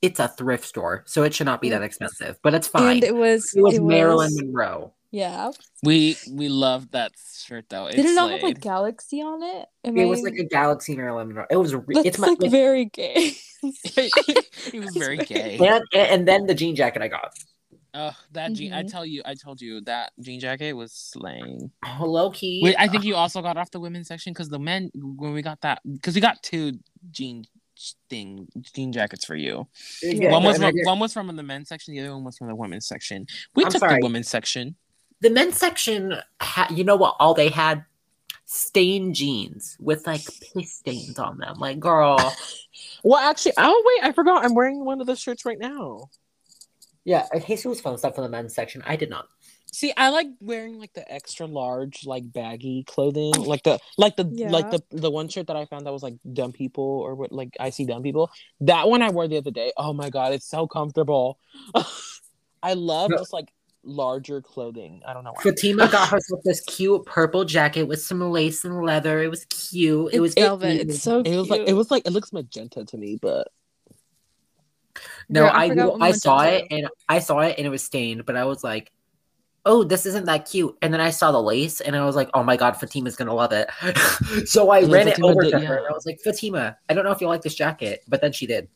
[0.00, 2.38] it's a thrift store, so it should not be that expensive.
[2.42, 2.96] But it's fine.
[2.96, 4.92] and it was it was it Marilyn was- Monroe.
[5.14, 5.50] Yeah.
[5.82, 7.12] we we love that
[7.44, 7.84] shirt though.
[7.86, 8.54] It's Did it not have slayed.
[8.54, 9.66] like Galaxy on it?
[9.84, 11.44] Am It I- was like a Galaxy Marilyn Monroe.
[11.50, 11.74] It was.
[11.74, 12.28] Re- That's it's my.
[12.28, 13.34] like very gay.
[14.72, 15.58] he was very gay.
[15.58, 17.34] and, and then the jean jacket I got.
[17.94, 18.72] Oh, that jean!
[18.72, 18.90] I Mhm.
[18.90, 21.70] tell you, I told you that jean jacket was slaying.
[21.84, 22.60] Oh, low key.
[22.64, 25.42] Wait, I think you also got off the women's section because the men when we
[25.42, 26.78] got that because we got two
[27.10, 27.44] jean
[28.08, 29.66] thing jean jackets for you.
[30.02, 32.38] Yeah, one was and from, one was from the men's section, the other one was
[32.38, 33.26] from the women's section.
[33.54, 34.00] We I'm took sorry.
[34.00, 34.76] the women's section.
[35.20, 36.14] the men's section.
[36.40, 37.16] Ha- you know what?
[37.20, 37.84] All they had
[38.44, 40.22] stained jeans with like
[40.54, 41.58] piss stains on them.
[41.58, 42.18] Like, girl.
[43.04, 44.44] Well, actually, oh wait, I forgot.
[44.44, 46.08] I'm wearing one of those shirts right now.
[47.04, 48.82] Yeah, uh, Jesus found stuff from the men's section.
[48.86, 49.26] I did not.
[49.72, 54.24] See, I like wearing like the extra large, like baggy clothing, like the like the
[54.24, 57.32] like the the one shirt that I found that was like dumb people or what
[57.32, 58.30] like I see dumb people.
[58.60, 59.72] That one I wore the other day.
[59.76, 61.38] Oh my god, it's so comfortable.
[62.62, 63.16] I love No.
[63.16, 63.48] just like
[63.82, 65.02] larger clothing.
[65.06, 65.42] I don't know why.
[65.42, 69.22] Fatima got herself this cute purple jacket with some lace and leather.
[69.22, 70.12] It was cute.
[70.12, 70.80] It was It's velvet.
[70.82, 71.38] It's so It cute.
[71.38, 73.48] was like it was like it looks magenta to me, but
[75.28, 76.68] No, Girl, I I forgot I saw it is.
[76.70, 78.90] and I saw it and it was stained, but I was like,
[79.64, 82.30] "Oh, this isn't that cute." And then I saw the lace and I was like,
[82.34, 83.68] "Oh my god, Fatima's gonna love it."
[84.48, 85.68] so I Yeah, ran Fatima it over did, to yeah.
[85.68, 88.20] her and I was like, "Fatima, I don't know if you like this jacket," but
[88.20, 88.68] then she did.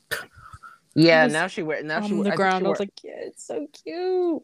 [0.95, 1.27] yeah.
[1.27, 2.63] Now she wear now she on the I ground.
[2.63, 4.43] she I was like, yeah, it's so cute.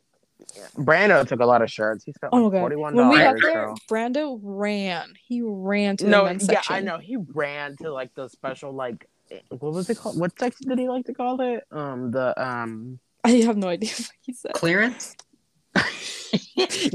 [0.77, 2.05] Brando took a lot of shirts.
[2.05, 2.61] He spent Oh like my god.
[2.61, 3.43] forty one When we got dollars.
[3.43, 5.15] there, Brando ran.
[5.29, 6.75] He ran to the No, men's yeah, section.
[6.77, 6.99] I know.
[6.99, 9.07] He ran to like the special like
[9.51, 10.19] what was it called?
[10.19, 11.65] What section did he like to call it?
[11.71, 12.99] Um, the um.
[13.25, 14.53] I have no idea what he said.
[14.55, 15.15] Clearance?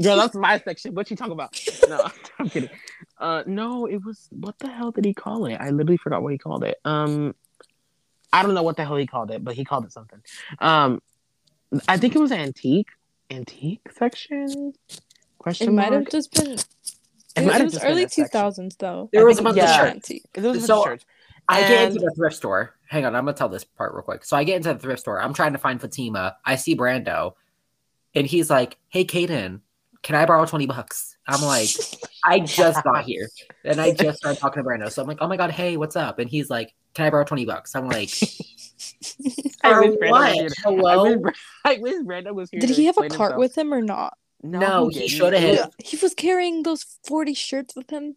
[0.02, 0.94] Girl, that's my section.
[0.94, 1.58] What you talking about?
[1.88, 2.06] No,
[2.38, 2.70] I'm kidding.
[3.18, 5.56] Uh, no, it was what the hell did he call it?
[5.56, 6.78] I literally forgot what he called it.
[6.84, 7.34] Um,
[8.32, 10.20] I don't know what the hell he called it, but he called it something.
[10.60, 11.00] Um,
[11.88, 12.88] I think it was antique,
[13.30, 14.74] antique section.
[15.38, 16.52] Question It might have just been.
[16.52, 16.64] It
[17.36, 19.08] It, was early two thousands though.
[19.12, 19.76] There was think a it bunch of Yeah.
[19.78, 19.94] shirts.
[19.94, 20.24] antique.
[20.34, 21.02] It was a So- church.
[21.48, 22.74] I get into the thrift store.
[22.88, 24.24] Hang on, I'm gonna tell this part real quick.
[24.24, 25.20] So I get into the thrift store.
[25.20, 26.36] I'm trying to find Fatima.
[26.44, 27.34] I see Brando,
[28.14, 29.60] and he's like, "Hey, Caden,
[30.02, 31.68] can I borrow twenty bucks?" I'm like,
[32.24, 33.28] "I just got here,
[33.64, 35.96] and I just started talking to Brando." So I'm like, "Oh my god, hey, what's
[35.96, 38.10] up?" And he's like, "Can I borrow twenty bucks?" I'm like,
[39.64, 40.32] I "For wish Brando was what?
[40.34, 40.48] here.
[40.48, 41.34] I Hello?" wish,
[41.64, 42.60] I wish Brando was here.
[42.60, 43.38] Did he have a cart himself.
[43.38, 44.16] with him or not?
[44.42, 45.08] No, he didn't.
[45.10, 48.14] shoulda It was- He was carrying those forty shirts with him.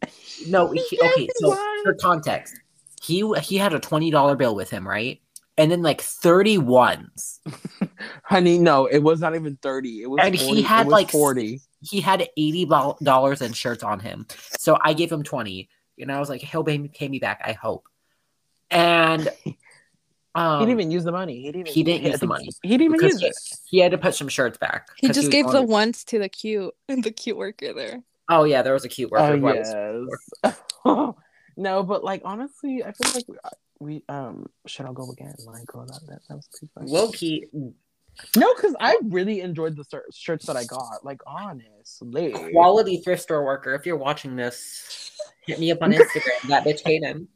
[0.47, 1.27] No, he, okay.
[1.37, 2.53] So for context,
[3.01, 5.21] he he had a twenty dollar bill with him, right?
[5.57, 7.39] And then like thirty ones.
[8.23, 10.03] Honey, no, it was not even 30.
[10.03, 11.59] It was And he had, like, 40.
[11.81, 14.27] He had eighty dollars in shirts on him,
[14.59, 17.41] so I gave him twenty, and I was like, "He'll pay me, pay me back,
[17.43, 17.85] I hope."
[18.69, 19.27] And
[20.35, 21.41] um, he didn't even use the money.
[21.41, 23.35] He didn't even he didn't I use the money He didn't even use he, it.
[23.65, 24.89] he had to put some shirts back.
[24.97, 28.03] He just was gave the to- ones to the cute the cute worker there.
[28.29, 29.23] Oh yeah, there was a cute worker.
[29.23, 29.73] Oh, who was-
[30.45, 30.55] yes.
[31.61, 33.37] No, but like, honestly, I feel like we,
[33.79, 35.35] we um, should I go again?
[35.45, 36.91] Like, go that, that, that was too funny.
[36.91, 37.45] Low key,
[38.35, 41.03] no, because I really enjoyed the shir- shirts that I got.
[41.03, 42.33] Like, honestly.
[42.51, 43.75] quality thrift store worker.
[43.75, 45.11] If you're watching this,
[45.45, 46.47] hit me up on Instagram.
[46.47, 47.27] that bitch Caden.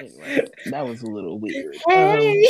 [0.00, 1.76] Anyway, that was a little weird.
[1.86, 2.48] Hey.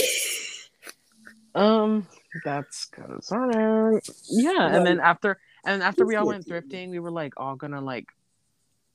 [1.55, 2.07] Um, um
[2.45, 4.01] that's concerning.
[4.31, 7.81] Yeah, and then after and after we all went thrifting, we were like all gonna
[7.81, 8.09] like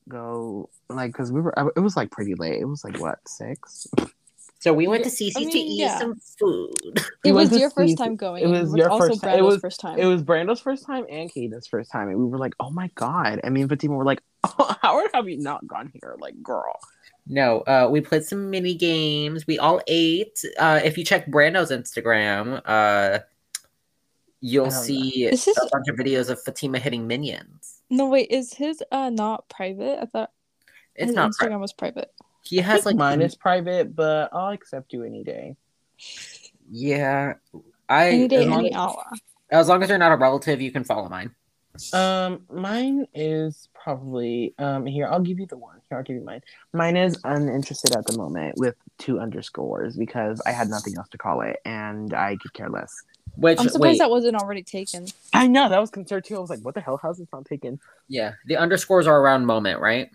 [0.08, 2.60] go like because we were it was like pretty late.
[2.60, 3.86] It was like what six?
[4.60, 5.98] So we went to I Cicis to eat yeah.
[5.98, 6.74] some food.
[7.24, 8.42] It was your first time going.
[8.42, 9.98] it and was your also first ti- it was- first time.
[9.98, 12.90] It was Brando's first time and Caden's first time, and we were like, oh my
[12.94, 13.40] god.
[13.44, 16.16] And me and Fatima were like, oh, how have you not gone here?
[16.18, 16.78] Like, girl.
[17.26, 19.46] No, uh, we played some mini games.
[19.46, 20.42] We all ate.
[20.58, 23.18] Uh, if you check Brando's Instagram, uh,
[24.40, 24.82] you'll I don't know.
[24.84, 27.82] see This is- a bunch of videos of Fatima hitting minions.
[27.90, 30.00] no wait, is his uh not private?
[30.02, 30.30] I thought
[30.94, 31.30] It's his not.
[31.32, 32.12] Instagram pri- was private.
[32.44, 35.56] he has like mine is private, but I'll accept you any day.
[36.70, 37.34] Yeah,
[37.88, 39.04] I Any day, as, long any as, hour.
[39.50, 41.34] as long as you're not a relative, you can follow mine.
[41.92, 45.06] Um, mine is probably um here.
[45.06, 45.80] I'll give you the one.
[45.88, 46.42] Here, I'll give you mine.
[46.72, 51.18] Mine is uninterested at the moment with two underscores because I had nothing else to
[51.18, 52.92] call it, and I could care less.
[53.36, 55.06] Which I'm surprised wait, that wasn't already taken.
[55.32, 56.36] I know that was concerned too.
[56.36, 56.98] I was like, what the hell?
[57.00, 57.80] How's this not taken?
[58.08, 60.10] yeah, the underscores are around moment, right?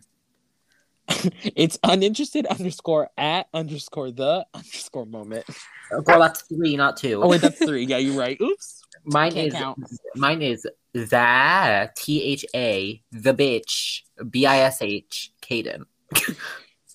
[1.55, 5.45] it's uninterested underscore at underscore the underscore moment.
[5.91, 7.21] Oh, Girl, that's three, not two.
[7.21, 7.85] Oh wait, that's three.
[7.85, 8.39] Yeah, you're right.
[8.41, 8.83] Oops.
[9.03, 9.79] mine can't is count.
[10.15, 15.85] mine is the T H A the bitch B I S H Caden.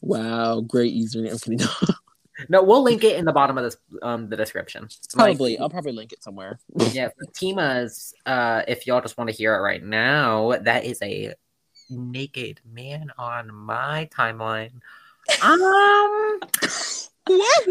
[0.00, 1.32] Wow, great username.
[1.32, 1.60] I'm kidding.
[2.48, 4.88] No, we'll link it in the bottom of this um the description.
[5.14, 5.58] Like, Probably.
[5.58, 6.58] I'll probably link it somewhere.
[6.92, 8.14] yeah, Fatima's.
[8.26, 11.34] Uh, if y'all just want to hear it right now, that is a
[11.90, 14.72] naked man on my timeline.
[15.42, 16.40] Um,
[17.28, 17.66] What?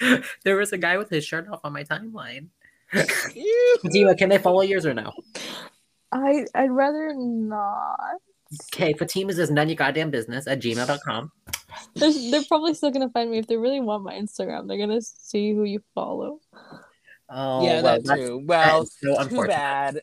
[0.44, 2.48] there was a guy with his shirt off on my timeline.
[3.34, 3.76] Ew.
[3.82, 5.12] Fatima, can they follow yours or no?
[6.10, 8.20] I I'd rather not.
[8.72, 11.32] Okay, Fatima's is none your goddamn business at gmail.com.
[11.94, 14.68] They're, they're probably still gonna find me if they really want my Instagram.
[14.68, 16.40] They're gonna see who you follow.
[17.30, 18.42] Oh, yeah, well, that that's- too.
[18.44, 19.54] Well, is so too unfortunate.
[19.56, 20.00] bad.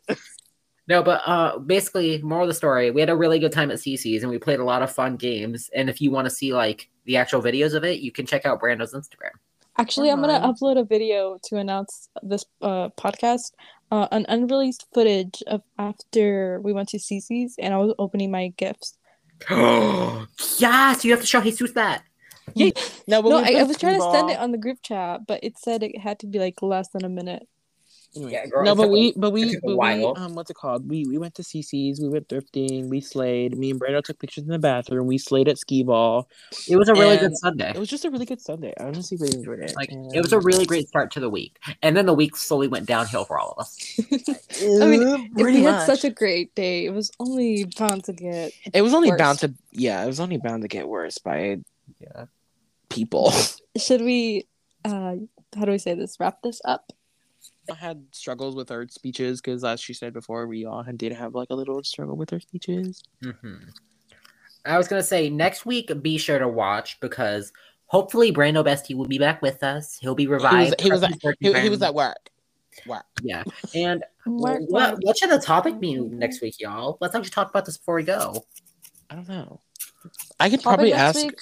[0.88, 3.78] No, but uh, basically, moral of the story: we had a really good time at
[3.78, 5.70] Cicis, and we played a lot of fun games.
[5.76, 8.45] And if you want to see like the actual videos of it, you can check
[8.47, 9.30] out Brando's Instagram.
[9.78, 13.52] Actually, I'm gonna upload a video to announce this uh, podcast.
[13.91, 18.49] Uh, an unreleased footage of after we went to Cicis and I was opening my
[18.49, 18.97] gifts.
[19.49, 22.03] yes, you have to show Jesus that.
[23.07, 25.43] No, but no, I, I was trying to send it on the group chat, but
[25.43, 27.47] it said it had to be like less than a minute.
[28.16, 28.32] Anyway.
[28.32, 30.89] Yeah, girl, no, but we, but we, but we, um, what's it called?
[30.89, 33.55] We we went to Cicis, we went thrifting, we slayed.
[33.55, 35.05] Me and Brando took pictures in the bathroom.
[35.05, 36.28] We slayed at skee ball.
[36.68, 37.70] It was a really good Sunday.
[37.70, 38.74] It was just a really good Sunday.
[38.80, 39.76] I honestly really enjoyed it.
[39.76, 42.68] Like it was a really great start to the week, and then the week slowly
[42.68, 43.99] went downhill for all of us.
[44.82, 48.53] I mean, If we had such a great day, it was only bound to get.
[48.74, 49.20] It was only worse.
[49.20, 51.57] bound to, yeah, it was only bound to get worse by
[51.99, 52.26] Yeah.
[52.89, 53.32] people.
[53.78, 54.47] Should we?
[54.84, 55.16] uh
[55.55, 56.20] How do we say this?
[56.20, 56.91] Wrap this up.
[57.72, 61.36] I had struggles with our speeches because, as she said before, we all did have
[61.36, 63.03] like a little struggle with our speeches.
[63.24, 63.55] hmm
[64.65, 67.53] I was gonna say next week, be sure to watch because
[67.86, 69.97] hopefully Brando Bestie will be back with us.
[69.99, 70.80] He'll be revived.
[70.80, 72.30] he was from his work He, he was at work.
[72.86, 73.05] Work.
[73.22, 73.43] Yeah,
[73.74, 74.99] and Work, what work.
[75.01, 76.97] what should the topic be next week, y'all?
[77.01, 78.45] Let's actually talk about this before we go.
[79.09, 79.59] I don't know.
[80.39, 81.15] I could probably ask.
[81.15, 81.39] week?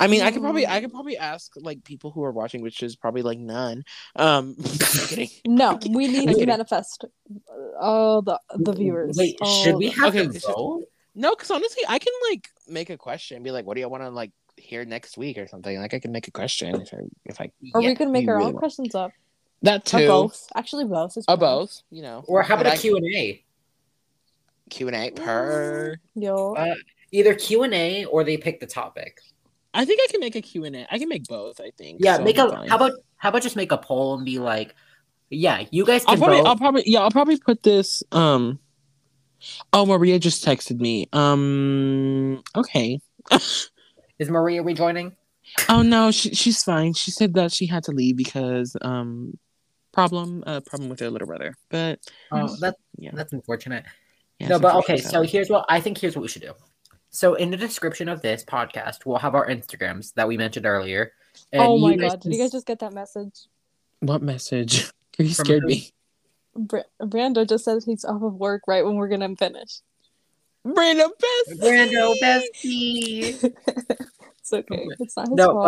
[0.00, 0.70] I mean, I could probably, Mm.
[0.70, 3.84] I could probably ask like people who are watching, which is probably like none.
[4.16, 4.56] Um,
[5.46, 9.16] No, we need to manifest uh, all the the viewers.
[9.18, 10.84] Wait, should we have Okay, to vote?
[11.14, 13.88] No, because honestly, I can like make a question, and be like, "What do you
[13.88, 15.78] want to like hear next week?" or something.
[15.78, 18.26] Like, I can make a question if I, if I Or Yeah, we could make
[18.28, 19.12] our really own want- questions up.
[19.62, 20.06] that Or too.
[20.06, 20.46] both.
[20.54, 21.16] Actually, both.
[21.18, 21.40] Is Or fine.
[21.40, 21.82] both.
[21.90, 23.44] You know, Or how about But a I- Q and A?
[24.70, 25.96] Q and A per.
[26.14, 26.54] Yo.
[26.54, 26.74] Uh,
[27.12, 29.20] Either Q and A or they pick the topic.
[29.72, 30.86] I think I can make a Q and A.
[30.92, 31.60] I can make both.
[31.60, 32.00] I think.
[32.02, 32.66] Yeah, so make a.
[32.68, 34.74] How about how about just make a poll and be like,
[35.30, 36.46] yeah, you guys I'll can probably, vote.
[36.46, 38.02] I'll probably, yeah, I'll probably put this.
[38.12, 38.58] Um,
[39.72, 41.08] oh, Maria just texted me.
[41.12, 43.00] Um, okay.
[44.18, 45.16] Is Maria rejoining?
[45.68, 46.92] Oh no, she she's fine.
[46.94, 49.38] She said that she had to leave because um,
[49.92, 51.56] problem, uh, problem with her little brother.
[51.70, 52.00] But
[52.32, 53.84] Oh, that's yeah, that's unfortunate.
[54.38, 54.98] yeah no, but okay.
[54.98, 55.98] So here's what I think.
[55.98, 56.54] Here's what we should do.
[57.10, 61.12] So in the description of this podcast, we'll have our Instagrams that we mentioned earlier.
[61.52, 62.20] and oh my you guys god!
[62.20, 63.34] Did you guys just get that message?
[64.00, 64.90] what message?
[65.18, 65.68] You scared who?
[65.68, 65.90] me.
[66.56, 69.80] Br- Brando just said he's off of work right when we're gonna finish.
[70.64, 71.10] Brandon
[71.46, 71.60] best.
[71.60, 73.52] Brando bestie.
[74.38, 74.86] It's okay.
[74.98, 75.64] It's not his no, fault.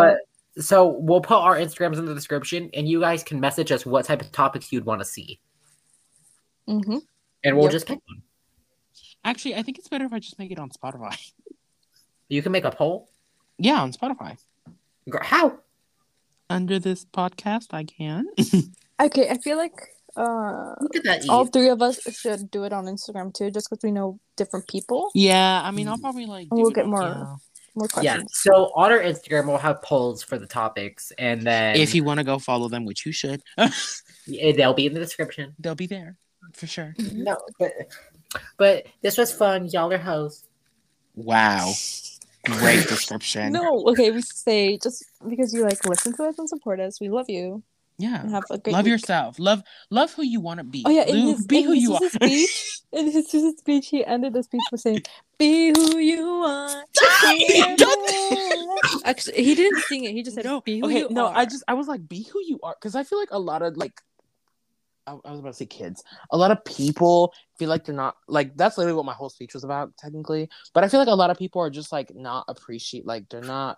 [0.55, 3.85] but so we'll put our Instagrams in the description, and you guys can message us
[3.85, 5.39] what type of topics you'd want to see,
[6.67, 6.97] hmm
[7.43, 7.71] and we'll Yep.
[7.71, 8.23] just pick one.
[9.25, 11.17] Actually, I think it's better if I just make it on Spotify.
[12.29, 13.09] You can make a poll.
[13.57, 14.37] Yeah, on Spotify.
[15.21, 15.59] How?
[16.49, 18.25] Under this podcast, I can.
[19.01, 19.73] Okay, I feel like
[20.15, 21.27] uh, Look at that.
[21.27, 24.67] all three of us should do it on Instagram too, just because we know different
[24.67, 25.09] people.
[25.15, 26.47] yeah, I mean, I'll probably like.
[26.51, 27.35] We'll it get on- more yeah.
[27.75, 28.21] More Yeah.
[28.29, 32.19] So on our Instagram, we'll have polls for the topics, and then If you want
[32.19, 33.41] to go follow them, which you should,
[34.27, 35.55] they'll be in the description.
[35.59, 36.15] they'll be there
[36.53, 36.93] for sure.
[37.13, 37.71] No, but
[38.57, 39.67] but this was fun.
[39.67, 40.47] Y'all are hosts.
[41.15, 41.71] Wow,
[42.45, 43.53] great description.
[43.53, 47.09] No, okay, we say just because you like listen to us and support us, we
[47.09, 47.61] love you
[47.99, 48.21] Yeah.
[48.21, 48.91] and have a great love week.
[48.93, 49.37] yourself.
[49.37, 49.61] Love
[49.91, 50.83] love who you want to be.
[50.85, 52.09] Oh yeah, in Lu- his, be in who his you are.
[52.09, 55.03] speech, in his, his speech, he ended the speech by saying,
[55.37, 56.83] "Be who you are."
[57.27, 60.11] He does Actually, he didn't sing it.
[60.13, 61.27] He just said, no, "Be who okay, you no.
[61.27, 63.39] are." I just I was like, be who you are, because I feel like a
[63.39, 64.01] lot of like,
[65.07, 66.03] I, I was about to say kids.
[66.31, 69.53] A lot of people feel like they're not like that's literally what my whole speech
[69.53, 70.49] was about, technically.
[70.73, 73.41] But I feel like a lot of people are just like not appreciate, like they're
[73.41, 73.77] not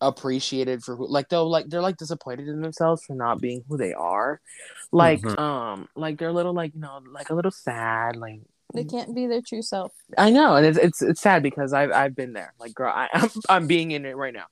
[0.00, 3.76] appreciated for who, like they'll like they're like disappointed in themselves for not being who
[3.76, 4.40] they are,
[4.92, 5.38] like Mhm.
[5.38, 8.40] um like they're a little like you know like a little sad, like
[8.74, 9.92] they can't be their true self.
[10.18, 12.54] I know, and it's it's it's sad because I've I've been there.
[12.58, 14.46] Like, girl, I, I'm I'm being in it right now.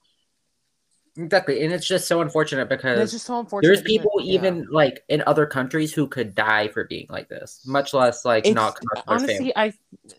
[1.17, 3.69] Exactly, and it's just so unfortunate And it's because just so unfortunate.
[3.69, 4.33] there's because- people yeah.
[4.35, 8.47] even like in other countries who could die for being like this, much less like
[8.47, 9.35] It's- not come out to their family.
[9.35, 9.73] honestly, I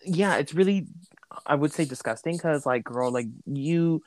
[0.04, 0.86] yeah, it's really
[1.46, 4.02] I would say disgusting because like, girl, like you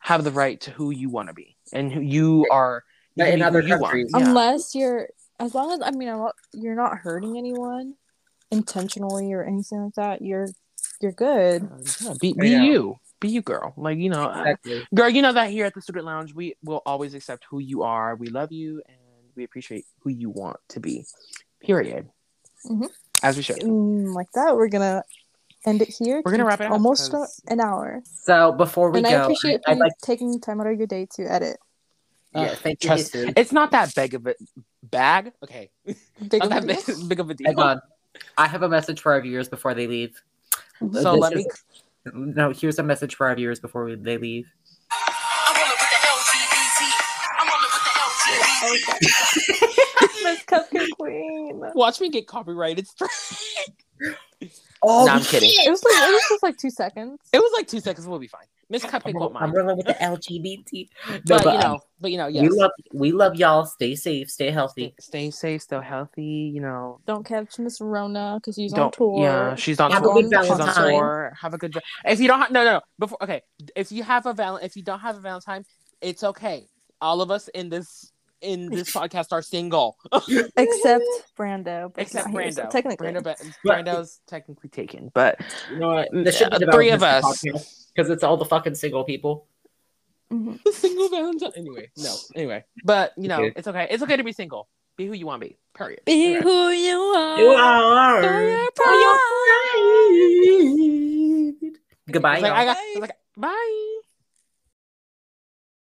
[0.00, 2.82] have the right to who you want to be and who you are.
[3.16, 4.26] you in be who other you countries- Yeah.
[4.26, 5.08] Unless you're,
[5.38, 7.94] as long as I mean, a lot- you're not hurting anyone
[8.50, 10.22] intentionally or anything like that.
[10.22, 10.48] You're
[11.00, 11.62] you're good.
[11.62, 12.64] Uh, yeah, be be know.
[12.64, 13.72] you, be you, girl.
[13.76, 14.86] Like you know, I- Exactly.
[14.94, 15.08] girl.
[15.08, 18.14] You know that here at the student lounge, we will always accept who you are.
[18.16, 18.98] We love you and
[19.36, 21.04] we appreciate who you want to be.
[21.60, 22.08] Period.
[22.66, 22.88] Mhm.
[23.22, 23.62] As we should.
[23.62, 25.02] And like that, we're gonna
[25.66, 26.20] end it here.
[26.24, 28.02] We're gonna wrap it up almost because- an hour.
[28.04, 30.86] So before we and go, I appreciate I'd you like taking time out of your
[30.86, 31.56] day to edit.
[32.34, 32.88] yeah, Uh, thank you.
[32.88, 33.32] Trust, Jesus.
[33.36, 34.34] it's not that big of a
[34.82, 35.32] bag.
[35.42, 35.70] Okay,
[36.28, 36.96] Big not of that a deal.
[36.98, 37.46] big, big of a deal.
[37.48, 37.80] Hang on,
[38.36, 40.20] I have a message for our viewers before they leave.
[40.80, 41.46] So This let me.
[42.06, 44.46] Is- No, here's a message for our viewers before we, they leave.
[44.92, 46.80] I'm rolling with the LGBT.
[47.40, 47.90] I'm rolling with the
[48.64, 48.98] Okay.
[50.24, 51.62] Miss Cupcake Queen.
[51.74, 52.86] Watch me get copyrighted.
[54.86, 54.96] straight.
[55.02, 55.50] Oh, No, I'm kidding.
[55.52, 57.18] It was like it was just like two seconds.
[57.32, 58.06] it was like two seconds.
[58.06, 58.46] We'll be fine.
[58.70, 60.88] Miss Cupcake I'm, won't I'm rolling with the LGBT.
[61.08, 62.42] No, But, but, you um, know, but you know, yes.
[62.42, 63.66] we love we love y'all.
[63.66, 64.30] Stay safe.
[64.30, 64.94] Stay healthy.
[64.98, 66.50] stay, stay safe, stay healthy.
[66.54, 68.92] You know, Don't catch Miss Rona because she's on don't.
[68.94, 69.20] tour.
[69.22, 70.14] Yeah, she's on Have a tour.
[70.22, 71.32] good She's on tour.
[71.40, 71.76] Have a good.
[72.04, 72.80] If you don't, have, no, no, no.
[72.98, 73.42] Before, okay.
[73.76, 75.64] If you have a val, if you don't have a Valentine,
[76.00, 76.66] it's okay.
[77.00, 78.12] All of us in this
[78.44, 79.96] in this podcast are single,
[80.56, 81.04] Except
[81.38, 81.92] Brando.
[81.98, 82.70] except he's here, so Brando.
[82.70, 83.08] technically.
[83.08, 85.40] Brando, but But- Brando's technically taken, but
[85.72, 86.08] You know what?
[86.12, 87.42] This should be uh, the three of us.
[87.94, 89.46] because it's all the fucking single people.
[90.32, 90.58] Mhm.
[90.72, 91.52] single Valentine.
[91.56, 92.14] Anyway, no.
[92.34, 93.52] Anyway, but you know, Okay.
[93.56, 93.86] it's okay.
[93.90, 94.68] It's okay to be single.
[94.96, 95.58] Be who you want to be.
[95.74, 96.00] Period.
[96.06, 96.42] Be Anyway.
[96.42, 97.38] who you are.
[97.40, 98.22] You are.
[98.22, 98.68] Bye.
[102.10, 102.34] Goodbye.
[102.34, 102.58] It's like, y'all.
[102.60, 103.93] I got, it's like, bye.